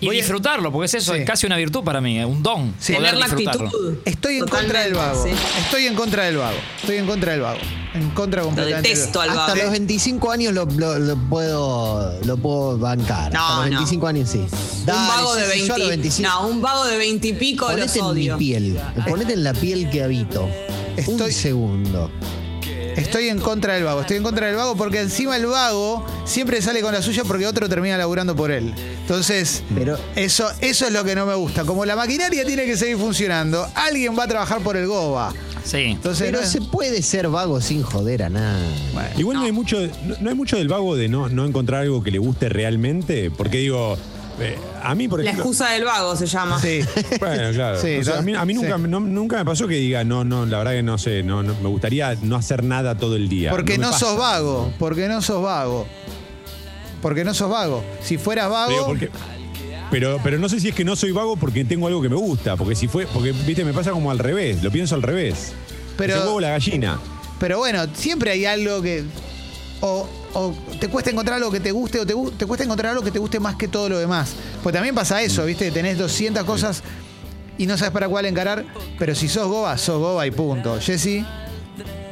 Y 0.00 0.06
Voy 0.06 0.16
a- 0.16 0.20
disfrutarlo, 0.20 0.70
porque 0.72 0.86
es 0.86 0.94
eso, 0.94 1.14
Sí. 1.14 1.20
es 1.20 1.26
casi 1.26 1.46
una 1.46 1.56
virtud 1.56 1.82
para 1.84 2.00
mí, 2.00 2.22
un 2.24 2.42
don. 2.42 2.74
Sí. 2.78 2.92
poder 2.94 3.10
Tener 3.12 3.20
la 3.20 3.26
disfrutarlo. 3.26 3.66
actitud. 3.66 3.94
Estoy 4.04 4.36
en 4.38 4.46
contra 4.46 4.80
del 4.82 4.94
vago. 4.94 5.12
Totalmente, 5.16 5.42
sí. 5.52 5.58
Estoy 5.60 5.86
en 5.86 5.94
contra 5.94 6.24
del 6.24 6.36
vago. 6.36 6.56
Estoy 6.80 6.96
en 6.96 7.06
contra 7.06 7.32
del 7.32 7.40
vago. 7.40 7.58
En 7.94 8.10
contra 8.10 8.42
completamente. 8.42 8.88
del 8.88 8.96
detesto 8.98 9.18
vago. 9.20 9.30
al 9.32 9.38
Hasta 9.38 9.52
vago. 9.52 9.62
los 9.62 9.70
25 9.72 10.30
años 10.32 10.52
lo, 10.52 10.64
lo- 10.66 10.98
lo 10.98 11.16
puedo, 11.16 12.20
lo 12.24 12.36
puedo 12.36 12.76
bancar. 12.78 13.32
No, 13.32 13.40
Hasta 13.40 13.56
los 13.60 13.64
no. 13.64 13.70
25 13.78 14.06
años 14.08 14.28
sí. 14.30 14.38
un 14.38 14.86
Dale, 14.86 15.08
vago 15.08 15.34
sí, 15.36 15.40
de 15.40 15.46
sí, 15.52 15.58
yo 15.58 15.74
a 15.74 15.76
20. 15.76 15.78
los 15.78 15.88
25 15.88 16.28
No, 16.30 16.48
un 16.48 16.60
vago 16.60 16.84
de 16.86 16.96
20 16.98 17.28
y 17.28 17.32
pico 17.34 17.66
los 17.66 17.74
Ponete 17.74 17.98
en 18.00 18.04
mi 18.04 18.10
odio. 18.10 18.38
piel. 18.38 18.80
Ponete 19.08 19.32
en 19.34 19.44
la 19.44 19.52
piel 19.54 19.88
que 19.90 20.02
habito. 20.02 20.48
Estoy- 20.96 21.14
Un 21.26 21.32
segundo. 21.32 22.10
Estoy 22.96 23.28
en 23.28 23.38
contra 23.40 23.74
del 23.74 23.84
vago. 23.84 24.00
Estoy 24.02 24.16
en 24.18 24.22
contra 24.22 24.46
del 24.46 24.56
vago 24.56 24.76
porque 24.76 25.00
encima 25.00 25.36
el 25.36 25.46
vago 25.46 26.04
siempre 26.24 26.60
sale 26.62 26.80
con 26.80 26.92
la 26.92 27.02
suya 27.02 27.22
porque 27.24 27.46
otro 27.46 27.68
termina 27.68 27.96
laburando 27.98 28.34
por 28.36 28.50
él. 28.50 28.74
Entonces, 29.00 29.62
Pero- 29.74 29.98
eso, 30.16 30.46
eso 30.60 30.86
es 30.86 30.92
lo 30.92 31.04
que 31.04 31.14
no 31.14 31.26
me 31.26 31.34
gusta. 31.34 31.64
Como 31.64 31.84
la 31.84 31.96
maquinaria 31.96 32.44
tiene 32.44 32.64
que 32.66 32.76
seguir 32.76 32.96
funcionando, 32.96 33.66
alguien 33.74 34.16
va 34.18 34.24
a 34.24 34.28
trabajar 34.28 34.60
por 34.60 34.76
el 34.76 34.86
goba. 34.86 35.32
Sí. 35.64 35.78
Entonces, 35.78 36.26
Pero 36.26 36.40
no- 36.42 36.46
se 36.46 36.60
puede 36.60 37.00
ser 37.02 37.28
vago 37.28 37.60
sin 37.60 37.82
joder 37.82 38.22
a 38.24 38.28
nada. 38.28 38.58
Bueno. 38.92 39.08
Igual 39.16 39.36
no. 39.38 39.42
hay 39.44 39.52
mucho, 39.52 39.78
no, 40.04 40.14
no 40.20 40.28
hay 40.30 40.36
mucho 40.36 40.56
del 40.56 40.68
vago 40.68 40.94
de 40.94 41.08
no, 41.08 41.28
no 41.30 41.46
encontrar 41.46 41.82
algo 41.82 42.02
que 42.02 42.10
le 42.10 42.18
guste 42.18 42.48
realmente, 42.50 43.30
porque 43.30 43.58
digo, 43.58 43.96
eh, 44.40 44.58
a 44.82 44.94
mí, 44.94 45.08
por 45.08 45.22
La 45.22 45.30
excusa 45.30 45.70
del 45.70 45.84
vago 45.84 46.16
se 46.16 46.26
llama. 46.26 46.60
Sí. 46.60 46.80
Bueno, 47.20 47.52
claro. 47.52 47.80
Sí, 47.80 47.96
O 47.98 48.04
sea, 48.04 48.18
a 48.18 48.22
mí, 48.22 48.34
a 48.34 48.44
mí 48.44 48.54
sí. 48.54 48.60
nunca, 48.60 48.78
no- 48.78 49.00
nunca 49.00 49.36
me 49.38 49.44
pasó 49.44 49.66
que 49.68 49.74
diga, 49.76 50.04
no, 50.04 50.24
no, 50.24 50.44
la 50.46 50.58
verdad 50.58 50.72
que 50.72 50.82
no 50.82 50.98
sé, 50.98 51.22
no, 51.22 51.42
no, 51.42 51.54
me 51.62 51.68
gustaría 51.68 52.16
no 52.22 52.36
hacer 52.36 52.64
nada 52.64 52.96
todo 52.96 53.16
el 53.16 53.28
día. 53.28 53.50
Porque 53.50 53.78
no, 53.78 53.92
sos 53.92 54.16
vago, 54.18 54.72
porque 54.78 55.08
no 55.08 55.22
sos 55.22 55.42
vago. 55.42 55.86
Porque 57.02 57.24
no 57.24 57.34
sos 57.34 57.50
vago. 57.50 57.84
Si 58.02 58.16
fueras 58.18 58.48
vago, 58.50 58.86
porque- 58.86 59.10
pero, 59.90 60.18
pero 60.24 60.38
no 60.38 60.48
sé 60.48 60.58
si 60.58 60.70
es 60.70 60.74
que 60.74 60.84
no 60.84 60.96
soy 60.96 61.12
vago 61.12 61.36
porque 61.36 61.64
tengo 61.64 61.86
algo 61.86 62.02
que 62.02 62.08
me 62.08 62.16
gusta. 62.16 62.56
Porque 62.56 62.74
si 62.74 62.88
fue, 62.88 63.06
porque 63.06 63.32
viste, 63.32 63.64
me 63.64 63.72
pasa 63.72 63.90
como 63.92 64.10
al 64.10 64.18
revés, 64.18 64.62
lo 64.62 64.70
pienso 64.70 64.94
al 64.94 65.02
revés. 65.02 65.52
Pero- 65.96 66.18
huevo 66.20 66.34
o 66.34 66.40
la 66.40 66.48
gallina. 66.50 66.98
pero 67.38 67.58
bueno, 67.58 67.84
siempre 67.94 68.30
hay 68.32 68.44
algo 68.46 68.80
que 68.82 69.04
o, 69.80 70.08
o 70.34 70.52
te 70.80 70.88
cuesta 70.88 71.10
encontrar 71.10 71.36
algo 71.38 71.50
que 71.50 71.60
te 71.60 71.72
guste 71.72 72.00
o 72.00 72.06
te, 72.06 72.14
te 72.36 72.46
cuesta 72.46 72.64
encontrar 72.64 72.92
algo 72.92 73.02
que 73.04 73.10
te 73.10 73.18
guste 73.18 73.40
más 73.40 73.56
que 73.56 73.68
todo 73.68 73.88
lo 73.88 73.98
demás. 73.98 74.34
Pues 74.62 74.72
también 74.74 74.94
pasa 74.94 75.22
eso, 75.22 75.44
¿viste? 75.44 75.70
Tenés 75.70 75.96
200 75.98 76.44
cosas 76.44 76.82
y 77.56 77.66
no 77.66 77.78
sabes 77.78 77.92
para 77.92 78.08
cuál 78.08 78.26
encarar, 78.26 78.64
pero 78.98 79.14
si 79.14 79.28
sos 79.28 79.46
goba, 79.48 79.76
sos 79.78 79.98
goba 79.98 80.26
y 80.26 80.30
punto. 80.30 80.78
Jessy, 80.80 81.24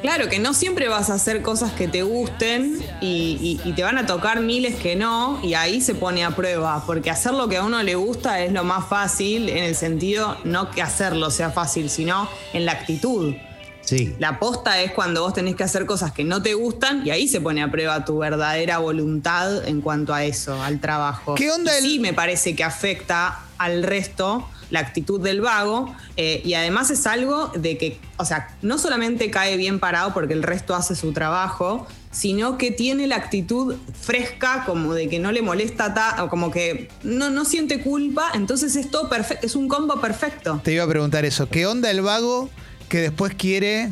Claro, 0.02 0.29
que 0.29 0.41
no 0.41 0.52
siempre 0.52 0.88
vas 0.88 1.11
a 1.11 1.14
hacer 1.14 1.43
cosas 1.43 1.71
que 1.75 1.87
te 1.87 2.02
gusten 2.02 2.83
y, 3.00 3.61
y- 3.64 3.69
y 3.69 3.73
te 3.73 3.85
van 3.85 3.99
a 3.99 4.05
tocar 4.07 4.41
miles 4.41 4.75
que 4.75 4.97
no, 4.97 5.38
y 5.45 5.55
ahí 5.55 5.81
se 5.81 5.95
pone 5.95 6.25
a 6.25 6.33
prueba, 6.33 6.83
porque 6.87 7.09
hacer 7.09 7.35
lo 7.35 7.47
que 7.49 7.59
a 7.59 7.62
uno 7.64 7.81
le 7.85 7.95
gusta 7.95 8.41
es 8.41 8.50
lo 8.52 8.64
más 8.64 8.88
fácil, 8.88 9.49
en 9.49 9.59
el 9.62 9.76
sentido 9.76 10.37
no 10.43 10.73
que 10.73 10.83
hacerlo 10.83 11.31
sea 11.31 11.50
fácil, 11.50 11.88
sino 11.88 12.29
en 12.52 12.67
la 12.67 12.73
actitud. 12.73 13.35
Sí. 13.83 14.15
La 14.19 14.39
posta 14.39 14.81
es 14.83 14.93
cuando 14.93 15.23
vos 15.23 15.35
tenés 15.35 15.57
que 15.57 15.65
hacer 15.65 15.87
cosas 15.87 16.12
que 16.12 16.25
no 16.25 16.43
te 16.43 16.55
gustan 16.55 17.07
y 17.07 17.11
ahí 17.11 17.29
se 17.29 17.41
pone 17.41 17.62
a 17.62 17.71
prueba 17.71 18.05
tu 18.05 18.19
verdadera 18.19 18.79
voluntad 18.79 19.67
en 19.67 19.81
cuanto 19.81 20.15
a 20.15 20.25
eso, 20.25 20.62
al 20.62 20.81
trabajo. 20.81 21.35
¿Qué 21.35 21.51
onda 21.51 21.73
Y 21.75 21.77
el- 21.79 21.83
Sí, 21.85 21.99
me 21.99 22.12
parece 22.12 22.55
que 22.55 22.65
afecta 22.65 23.41
al 23.59 23.83
resto 23.83 24.49
la 24.71 24.81
actitud 24.81 25.21
del 25.21 25.43
vago 25.43 25.95
eh, 26.17 26.41
y 26.45 26.55
además 26.55 26.91
es 26.91 27.07
algo 27.07 27.49
de 27.49 27.77
que, 27.77 28.01
o 28.17 28.25
sea, 28.25 28.57
no 28.62 28.79
solamente 28.79 29.31
cae 29.31 29.57
bien 29.59 29.79
parado 29.79 30.15
porque 30.15 30.33
el 30.33 30.43
resto 30.43 30.75
hace 30.75 30.95
su 30.97 31.12
trabajo, 31.12 31.87
sino 32.11 32.57
que 32.57 32.71
tiene 32.71 33.07
la 33.07 33.17
actitud 33.17 33.77
fresca, 34.01 34.65
como 34.67 34.95
de 34.95 35.09
que 35.09 35.19
no 35.19 35.31
le 35.33 35.43
molesta, 35.43 35.93
ta- 35.95 36.25
o 36.25 36.29
como 36.29 36.51
que 36.51 36.89
no, 37.03 37.31
no 37.31 37.45
siente 37.45 37.81
culpa, 37.83 38.31
entonces 38.35 38.75
es 38.77 38.91
todo 38.91 39.09
perfecto, 39.09 39.47
es 39.47 39.57
un 39.57 39.69
combo 39.69 40.01
perfecto. 40.01 40.61
te 40.65 40.73
iba 40.73 40.85
a 40.85 40.89
preguntar 40.89 41.25
eso. 41.27 41.49
¿Qué 41.49 41.67
onda 41.67 41.91
el 41.91 42.01
vago 42.03 42.49
que 42.93 43.01
después 43.01 43.33
quiere 43.35 43.91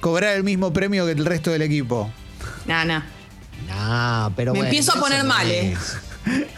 cobrar 0.00 0.34
el 0.34 0.42
mismo 0.42 0.72
premio 0.72 1.06
que 1.06 1.12
el 1.12 1.24
resto 1.24 1.52
del 1.52 1.62
equipo? 1.62 2.10
Nana. 2.66 3.06
No, 3.68 4.32
pero 4.34 4.52
Me 4.52 4.58
bueno, 4.58 4.64
empiezo 4.68 4.92
a 4.98 5.00
poner 5.00 5.22
no 5.22 5.28
mal, 5.28 5.48
¿eh? 5.48 5.76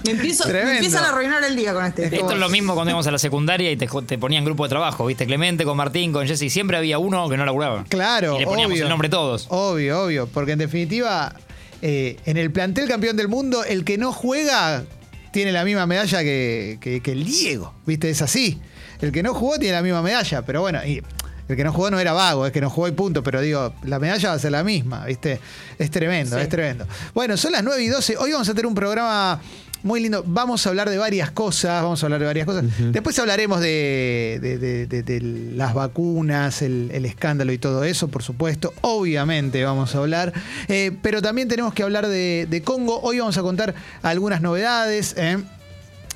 Me, 0.05 0.11
empiezo, 0.12 0.49
me 0.49 0.76
empiezan 0.76 1.05
a 1.05 1.11
arruinar 1.11 1.45
el 1.45 1.55
día 1.57 1.75
con 1.75 1.85
este. 1.85 2.07
Esto 2.07 2.33
es 2.33 2.38
lo 2.38 2.49
mismo 2.49 2.75
cuando 2.75 2.91
íbamos 2.91 3.07
a 3.07 3.11
la 3.11 3.19
secundaria 3.19 3.71
y 3.71 3.76
te, 3.76 3.87
te 4.07 4.17
ponían 4.17 4.45
grupo 4.47 4.62
de 4.64 4.71
trabajo, 4.71 5.05
¿viste? 5.05 5.26
Clemente 5.26 5.64
con 5.64 5.76
Martín, 5.76 6.11
con 6.12 6.26
Jesse. 6.26 6.50
Siempre 6.50 6.76
había 6.79 6.99
uno 6.99 7.29
que 7.29 7.37
no 7.37 7.45
laburaba. 7.45 7.85
Claro, 7.91 8.37
Y 8.37 8.41
le 8.41 8.47
poníamos 8.47 8.73
obvio. 8.75 8.85
el 8.85 8.88
nombre 8.88 9.09
todos. 9.11 9.47
Obvio, 9.50 10.05
obvio. 10.05 10.26
Porque 10.26 10.53
en 10.53 10.59
definitiva, 10.59 11.35
eh, 11.83 12.17
en 12.25 12.38
el 12.38 12.50
plantel 12.50 12.88
campeón 12.88 13.17
del 13.19 13.29
mundo, 13.29 13.62
el 13.64 13.85
que 13.85 13.99
no 13.99 14.11
juega 14.12 14.85
tiene 15.33 15.53
la 15.53 15.64
misma 15.64 15.87
medalla 15.87 16.21
que, 16.23 16.79
que- 16.81 17.00
que 17.03 17.12
el 17.12 17.25
Diego. 17.25 17.75
¿Viste? 17.87 18.09
Es 18.09 18.23
así. 18.23 18.59
El 19.03 19.12
que 19.12 19.23
no 19.23 19.35
jugó 19.35 19.59
tiene 19.59 19.75
la 19.75 19.83
misma 19.83 20.00
medalla. 20.03 20.43
Pero 20.43 20.61
bueno, 20.62 20.81
y 20.85 21.03
el 21.48 21.56
que 21.56 21.64
no 21.64 21.72
jugó 21.72 21.90
no 21.90 21.98
era 21.98 22.12
vago, 22.12 22.46
es 22.46 22.52
que 22.52 22.60
no 22.60 22.70
jugó 22.70 22.88
y 22.88 22.92
punto. 22.92 23.22
Pero 23.22 23.40
digo, 23.40 23.74
la 23.84 23.98
medalla 23.98 24.30
va 24.30 24.34
a 24.34 24.38
ser 24.38 24.52
la 24.52 24.64
misma, 24.64 25.04
¿viste? 25.06 25.40
Es 25.78 25.90
tremendo, 25.90 26.36
Sí. 26.36 26.42
es 26.42 26.48
tremendo. 26.48 26.86
Bueno, 27.14 27.36
son 27.36 27.52
las 27.52 27.62
9 27.62 27.82
y 27.82 27.88
12. 27.88 28.16
Hoy 28.16 28.32
vamos 28.32 28.48
a 28.48 28.52
tener 28.52 28.66
un 28.66 28.74
programa. 28.74 29.40
Muy 29.82 30.00
lindo. 30.00 30.24
Vamos 30.26 30.66
a 30.66 30.70
hablar 30.70 30.88
de 30.88 30.96
varias 30.96 31.30
cosas. 31.30 31.82
Vamos 31.82 32.02
a 32.02 32.06
hablar 32.06 32.18
de 32.20 32.24
varias 32.24 32.46
cosas. 32.46 32.64
Después 32.90 33.18
hablaremos 33.18 33.60
de, 33.60 34.38
de- 34.40 35.02
de- 35.02 35.20
las 35.20 35.74
vacunas, 35.74 36.62
el, 36.62 36.90
el 36.90 37.04
escándalo 37.04 37.52
y 37.52 37.58
todo 37.58 37.84
eso, 37.84 38.08
por 38.08 38.22
supuesto. 38.22 38.72
Obviamente 38.80 39.62
vamos 39.62 39.94
a 39.94 39.98
hablar. 39.98 40.32
Eh, 40.68 40.92
pero 41.02 41.20
también 41.20 41.48
tenemos 41.48 41.74
que 41.74 41.82
hablar 41.82 42.06
de, 42.06 42.46
de 42.48 42.62
Congo. 42.62 42.98
Hoy 43.02 43.18
vamos 43.18 43.36
a 43.36 43.42
contar 43.42 43.74
algunas 44.00 44.40
novedades. 44.40 45.14
¿eh? 45.18 45.36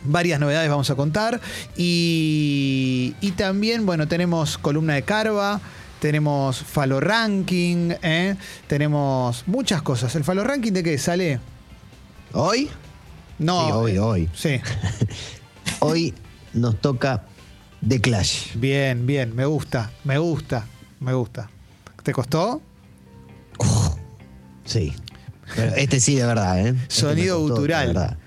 Varias 0.05 0.40
novedades 0.40 0.71
vamos 0.71 0.90
a 0.90 0.95
contar. 0.95 1.40
Y, 1.76 3.14
y 3.21 3.33
también, 3.33 3.87
bueno, 3.87 4.09
tenemos 4.09 4.59
columna 4.59 4.95
de 4.95 5.02
Carva. 5.02 5.61
Tenemos 6.00 6.58
Falo 6.58 7.00
Ranking. 7.00 7.95
¿eh? 8.02 8.37
Tenemos 8.67 9.45
muchas 9.47 9.82
cosas. 9.82 10.15
¿El 10.15 10.25
Falo 10.25 10.45
Ranking 10.45 10.73
de 10.73 10.82
qué 10.82 10.99
sale? 10.99 11.41
Hoy, 12.32 12.71
No. 13.39 13.67
Sí, 13.67 13.73
hoy, 13.73 13.93
eh, 13.93 14.00
hoy. 14.00 14.30
Sí. 14.34 14.61
hoy 15.80 16.15
nos 16.52 16.80
toca 16.80 17.25
The 17.87 18.00
Clash. 18.00 18.54
Bien, 18.54 19.06
bien. 19.06 19.34
Me 19.34 19.47
gusta, 19.47 19.91
me 20.04 20.19
gusta, 20.19 20.67
me 21.00 21.13
gusta. 21.13 21.50
¿Te 22.02 22.13
costó? 22.13 22.63
Sí. 24.65 24.95
Pero 25.56 25.75
este 25.76 25.99
sí, 26.00 26.17
de 26.17 26.26
verdad, 26.26 26.61
¿eh? 26.61 26.69
Este 26.71 26.95
Sonido 26.95 27.37
de 27.37 27.43
gutural. 27.50 28.19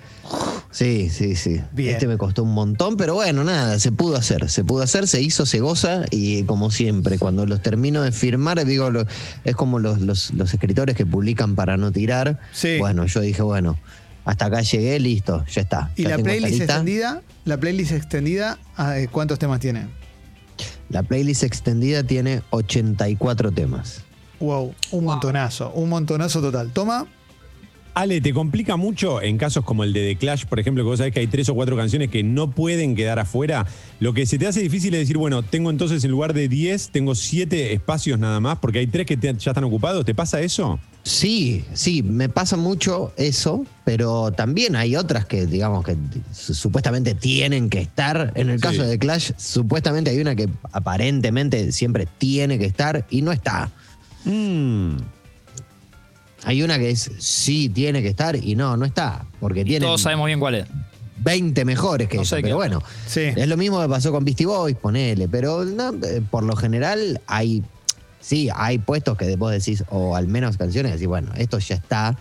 Sí, 0.71 1.10
sí, 1.10 1.36
sí. 1.36 1.62
Bien. 1.73 1.93
Este 1.95 2.07
me 2.07 2.17
costó 2.17 2.43
un 2.43 2.53
montón, 2.53 2.95
pero 2.97 3.15
bueno, 3.15 3.43
nada, 3.43 3.77
se 3.79 3.91
pudo 3.91 4.15
hacer. 4.15 4.49
Se 4.49 4.63
pudo 4.63 4.84
hacer, 4.84 5.07
se 5.07 5.21
hizo, 5.21 5.45
se 5.45 5.60
goza 5.60 6.03
y 6.12 6.43
como 6.43 6.71
siempre, 6.71 7.19
cuando 7.19 7.45
los 7.45 7.62
termino 7.62 8.01
de 8.03 8.12
firmar, 8.13 8.63
digo, 8.65 8.89
lo- 8.89 9.05
es 9.43 9.55
como 9.55 9.79
los, 9.79 9.99
los- 9.99 10.34
los 10.34 10.53
escritores 10.53 10.95
que 10.95 11.05
publican 11.05 11.55
para 11.55 11.75
no 11.77 11.91
tirar. 11.91 12.39
Sí. 12.53 12.77
Bueno, 12.79 13.05
yo 13.05 13.19
dije, 13.19 13.41
bueno, 13.41 13.77
hasta 14.23 14.45
acá 14.45 14.62
llegué, 14.62 14.97
listo, 14.99 15.43
ya 15.51 15.62
está. 15.62 15.91
¿Y 15.97 16.03
Ya 16.03 16.12
la 16.17 16.23
playlist 16.23 16.49
lista. 16.51 16.63
extendida? 16.65 17.21
¿La 17.43 17.57
playlist 17.60 17.91
extendida? 17.91 18.57
ah, 18.77 18.97
eh, 18.97 19.07
¿Cuántos 19.12 19.39
temas 19.39 19.60
tiene? 19.60 19.88
La 20.89 21.03
playlist 21.03 21.43
extendida 21.43 22.03
tiene 22.03 22.43
84 22.51 23.51
temas. 23.51 24.03
Wow, 24.39 24.73
un 24.91 25.03
montonazo, 25.05 25.71
un 25.71 25.89
montonazo 25.89 26.41
total. 26.41 26.71
Toma. 26.71 27.07
Ale, 27.93 28.21
¿te 28.21 28.34
complica 28.34 28.77
mucho 28.77 29.21
en 29.21 29.38
casos 29.38 29.65
como 29.65 29.84
el 29.84 29.91
de 29.91 30.08
The 30.08 30.15
Clash, 30.15 30.45
por 30.45 30.62
ejemplo, 30.62 30.82
que 30.84 30.88
vos 30.89 30.97
sabés 30.99 31.13
que 31.13 31.19
hay 31.19 31.27
tres 31.27 31.49
o 31.49 31.56
cuatro 31.56 31.75
canciones 31.75 32.10
que 32.10 32.23
no 32.23 32.49
pueden 32.51 32.95
quedar 32.95 33.19
afuera? 33.19 33.65
Lo 33.99 34.13
que 34.13 34.25
se 34.25 34.38
te 34.39 34.47
hace 34.47 34.62
difícil 34.62 34.93
es 34.93 35.01
decir, 35.01 35.17
bueno, 35.17 35.43
tengo 35.43 35.69
entonces 35.69 36.01
en 36.06 36.12
lugar 36.12 36.34
de 36.34 36.47
10, 36.47 36.89
tengo 36.91 37.15
7 37.15 37.73
espacios 37.73 38.17
nada 38.17 38.39
más, 38.39 38.60
porque 38.60 38.80
hay 38.80 38.88
tres 38.88 39.06
que 39.06 39.17
te- 39.17 39.34
ya 39.38 39.51
están 39.51 39.65
ocupados. 39.65 40.06
¿Te 40.06 40.15
pasa 40.15 40.39
eso? 40.39 40.80
Sí, 41.04 41.65
sí, 41.73 42.01
me 42.01 42.30
pasa 42.30 42.56
mucho 42.56 43.12
eso, 43.17 43.65
pero 43.84 44.32
también 44.32 44.77
hay 44.77 44.95
otras 44.95 45.25
que, 45.25 45.45
digamos, 45.45 45.84
que 45.84 45.97
su- 46.32 46.54
supuestamente 46.54 47.13
tienen 47.13 47.69
que 47.69 47.80
estar. 47.82 48.32
En 48.36 48.49
el 48.49 48.58
Sí. 48.60 48.62
caso 48.62 48.84
de 48.84 48.97
Clash, 48.99 49.32
supuestamente 49.38 50.12
hay 50.12 50.19
una 50.21 50.34
que 50.36 50.47
aparentemente 50.71 51.73
siempre 51.73 52.08
tiene 52.17 52.58
que 52.58 52.65
estar 52.67 53.06
y 53.10 53.21
no 53.21 53.34
está. 53.34 53.69
Mm. 54.23 54.95
Hay 56.43 56.63
una 56.63 56.77
que 56.80 56.89
es 56.89 57.12
sí 57.19 57.69
tiene 57.69 58.01
que 58.01 58.10
estar 58.10 58.36
y 58.36 58.56
no, 58.56 58.75
no 58.77 58.86
está, 58.86 59.25
porque 59.39 59.63
tiene 59.63 59.86
Todos 59.86 60.01
sabemos 60.01 60.25
bien 60.25 60.39
cuál 60.39 60.56
es. 60.56 60.67
20 61.23 61.65
mejores 61.65 62.08
que 62.08 62.17
No 62.17 62.23
esa, 62.23 62.38
pero 62.41 62.56
bueno. 62.56 62.82
Sí. 63.06 63.21
Es 63.21 63.47
lo 63.47 63.56
mismo 63.56 63.80
que 63.80 63.88
pasó 63.88 64.12
con 64.12 64.25
Beastie 64.25 64.47
Boys, 64.47 64.75
ponele, 64.75 65.27
pero 65.27 65.63
no, 65.65 65.93
eh, 66.04 66.21
por 66.30 66.43
lo 66.43 66.56
general 66.56 67.21
hay, 67.27 67.63
sí, 68.19 68.49
hay 68.56 68.80
puestos 68.80 69.17
que 69.17 69.36
vos 69.36 69.51
decís, 69.51 69.84
o 69.89 70.15
al 70.15 70.27
menos 70.27 70.58
canciones, 70.58 70.93
decís, 70.93 71.08
bueno, 71.08 71.32
esto 71.38 71.60
ya 71.60 71.75
está, 71.75 72.17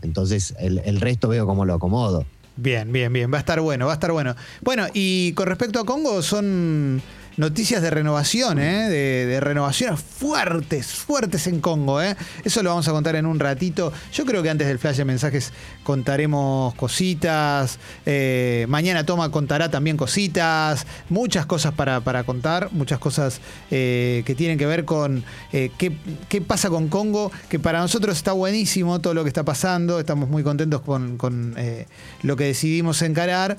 entonces 0.00 0.54
el, 0.58 0.78
el 0.78 1.00
resto 1.00 1.28
veo 1.28 1.46
cómo 1.46 1.66
lo 1.66 1.74
acomodo. 1.74 2.24
Bien, 2.56 2.90
bien, 2.90 3.12
bien. 3.12 3.30
Va 3.30 3.36
a 3.36 3.40
estar 3.40 3.60
bueno, 3.60 3.86
va 3.86 3.92
a 3.92 3.94
estar 3.94 4.12
bueno. 4.12 4.34
Bueno, 4.62 4.86
y 4.94 5.32
con 5.32 5.46
respecto 5.46 5.78
a 5.78 5.84
Congo, 5.84 6.22
son 6.22 7.02
noticias 7.36 7.82
de 7.82 7.90
renovación, 7.90 8.58
¿eh? 8.58 8.88
De, 8.88 9.40
renovaciones 9.40 10.00
fuertes, 10.00 10.86
fuertes 10.88 11.46
en 11.46 11.60
Congo, 11.60 12.02
¿eh? 12.02 12.16
Eso 12.44 12.62
lo 12.62 12.70
vamos 12.70 12.88
a 12.88 12.92
contar 12.92 13.16
en 13.16 13.26
un 13.26 13.38
ratito. 13.38 13.92
Yo 14.12 14.24
creo 14.24 14.42
que 14.42 14.50
antes 14.50 14.66
del 14.66 14.78
flash 14.78 14.96
de 14.96 15.04
mensajes 15.04 15.52
contaremos 15.82 16.74
cositas. 16.74 17.78
Eh, 18.04 18.66
mañana 18.68 19.04
Toma 19.04 19.30
contará 19.30 19.70
también 19.70 19.96
cositas. 19.96 20.86
Muchas 21.08 21.46
cosas 21.46 21.72
para, 21.74 22.00
para 22.00 22.24
contar, 22.24 22.70
muchas 22.72 22.98
cosas 22.98 23.40
eh, 23.70 24.22
que 24.26 24.34
tienen 24.34 24.58
que 24.58 24.66
ver 24.66 24.84
con 24.84 25.24
qué, 25.52 25.96
qué 26.28 26.40
pasa 26.40 26.70
con 26.70 26.88
Congo, 26.88 27.30
que 27.48 27.58
para 27.58 27.80
nosotros 27.80 28.16
está 28.16 28.32
buenísimo 28.32 29.00
todo 29.00 29.14
lo 29.14 29.22
que 29.22 29.28
está 29.28 29.44
pasando. 29.44 30.00
Estamos 30.00 30.28
muy 30.28 30.42
contentos 30.42 30.80
con, 30.80 31.16
con, 31.16 31.54
lo 32.22 32.36
que 32.36 32.44
decidimos 32.44 33.02
encarar. 33.02 33.58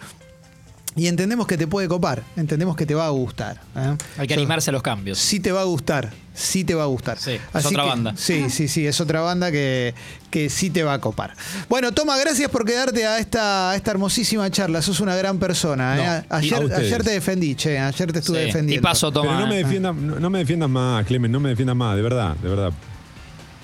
Y 0.98 1.08
entendemos 1.08 1.46
que 1.48 1.58
te 1.58 1.68
puede 1.68 1.88
copar, 1.88 2.24
entendemos 2.36 2.76
que 2.76 2.86
te 2.88 2.96
va 2.96 3.06
a 3.06 3.10
gustar. 3.12 3.62
¿eh? 3.76 3.96
Hay 4.18 4.28
que 4.28 4.34
Yo- 4.34 4.40
animarse 4.40 4.72
a 4.72 4.74
los 4.74 4.82
cambios. 4.82 5.20
Sí 5.20 5.40
te 5.40 5.52
va 5.52 5.62
a 5.62 5.66
gustar, 5.66 6.12
sí 6.34 6.64
te 6.64 6.74
va 6.74 6.84
a 6.84 6.88
gustar. 6.88 7.20
Sí, 7.20 7.34
es 7.54 7.66
otra 7.66 7.84
que- 7.84 7.90
banda. 7.90 8.14
Sí, 8.18 8.50
sí, 8.50 8.68
sí, 8.68 8.88
es 8.88 9.00
otra 9.00 9.22
banda 9.22 9.52
que, 9.52 9.94
que 10.32 10.50
sí 10.50 10.72
te 10.72 10.82
va 10.84 10.94
a 10.94 11.00
copar. 11.00 11.36
Bueno, 11.70 11.92
Toma, 11.92 12.18
gracias 12.18 12.50
por 12.50 12.66
quedarte 12.66 13.06
a 13.06 13.20
esta, 13.20 13.70
a 13.72 13.76
esta 13.76 13.92
hermosísima 13.92 14.50
charla. 14.50 14.82
Sos 14.82 15.00
una 15.00 15.16
gran 15.16 15.38
persona. 15.38 15.98
¿eh? 16.20 16.24
No, 16.30 16.36
ayer, 16.36 16.74
ayer 16.74 17.04
te 17.04 17.12
defendí, 17.12 17.54
che, 17.54 17.78
ayer 17.78 18.12
te 18.12 18.20
estuve 18.20 18.40
Sí. 18.40 18.46
defendiendo. 18.48 18.82
Tipazo, 18.82 19.12
toma. 19.12 19.28
Pero 19.30 19.40
no 19.42 19.48
me, 19.48 19.58
defiendas, 19.58 19.96
no, 19.96 20.20
no 20.20 20.30
me 20.32 20.40
defiendas 20.40 20.70
más, 20.70 21.06
Clemen, 21.06 21.32
no 21.32 21.40
me 21.40 21.50
defiendas 21.50 21.76
más, 21.76 21.96
de 21.96 22.02
verdad, 22.02 22.36
de 22.38 22.50
verdad. 22.50 22.72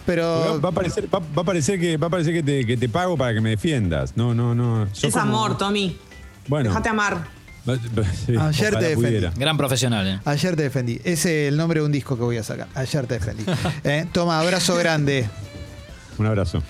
Pero 0.05 0.59
Va 0.61 0.69
a 0.69 0.71
parecer, 0.71 1.07
va, 1.13 1.19
va 1.19 1.41
a 1.41 1.45
parecer 1.45 1.79
que, 1.79 1.95
va 1.97 2.07
a 2.07 2.09
parecer 2.09 2.33
que 2.33 2.43
te, 2.43 2.65
que 2.65 2.75
te 2.77 2.89
pago 2.89 3.17
para 3.17 3.33
que 3.33 3.41
me 3.41 3.51
defiendas. 3.51 4.13
No, 4.17 4.33
no, 4.35 4.53
no. 4.53 4.83
Es 4.83 4.99
como- 5.13 5.19
amor, 5.21 5.57
Tommy. 5.57 5.97
Bueno. 6.47 6.69
Déjate 6.69 6.89
amar. 6.89 7.27
Sí, 8.25 8.35
Ayer 8.37 8.73
te 8.75 8.79
defendí. 8.89 8.95
pudiera. 8.95 9.31
Gran 9.37 9.55
profesional, 9.57 10.05
¿eh? 10.05 10.19
Ayer 10.25 10.53
te 10.57 10.63
defendí. 10.63 10.99
Ese 11.05 11.45
es 11.45 11.49
el 11.51 11.55
nombre 11.55 11.79
de 11.79 11.85
un 11.85 11.93
disco 11.93 12.17
que 12.17 12.23
voy 12.23 12.35
a 12.37 12.43
sacar. 12.43 12.67
Ayer 12.75 13.07
te 13.07 13.13
defendí. 13.13 13.45
Eh, 13.85 14.05
Toma, 14.11 14.39
abrazo 14.41 14.75
grande. 14.75 15.29
Un 16.17 16.25
abrazo. 16.25 16.61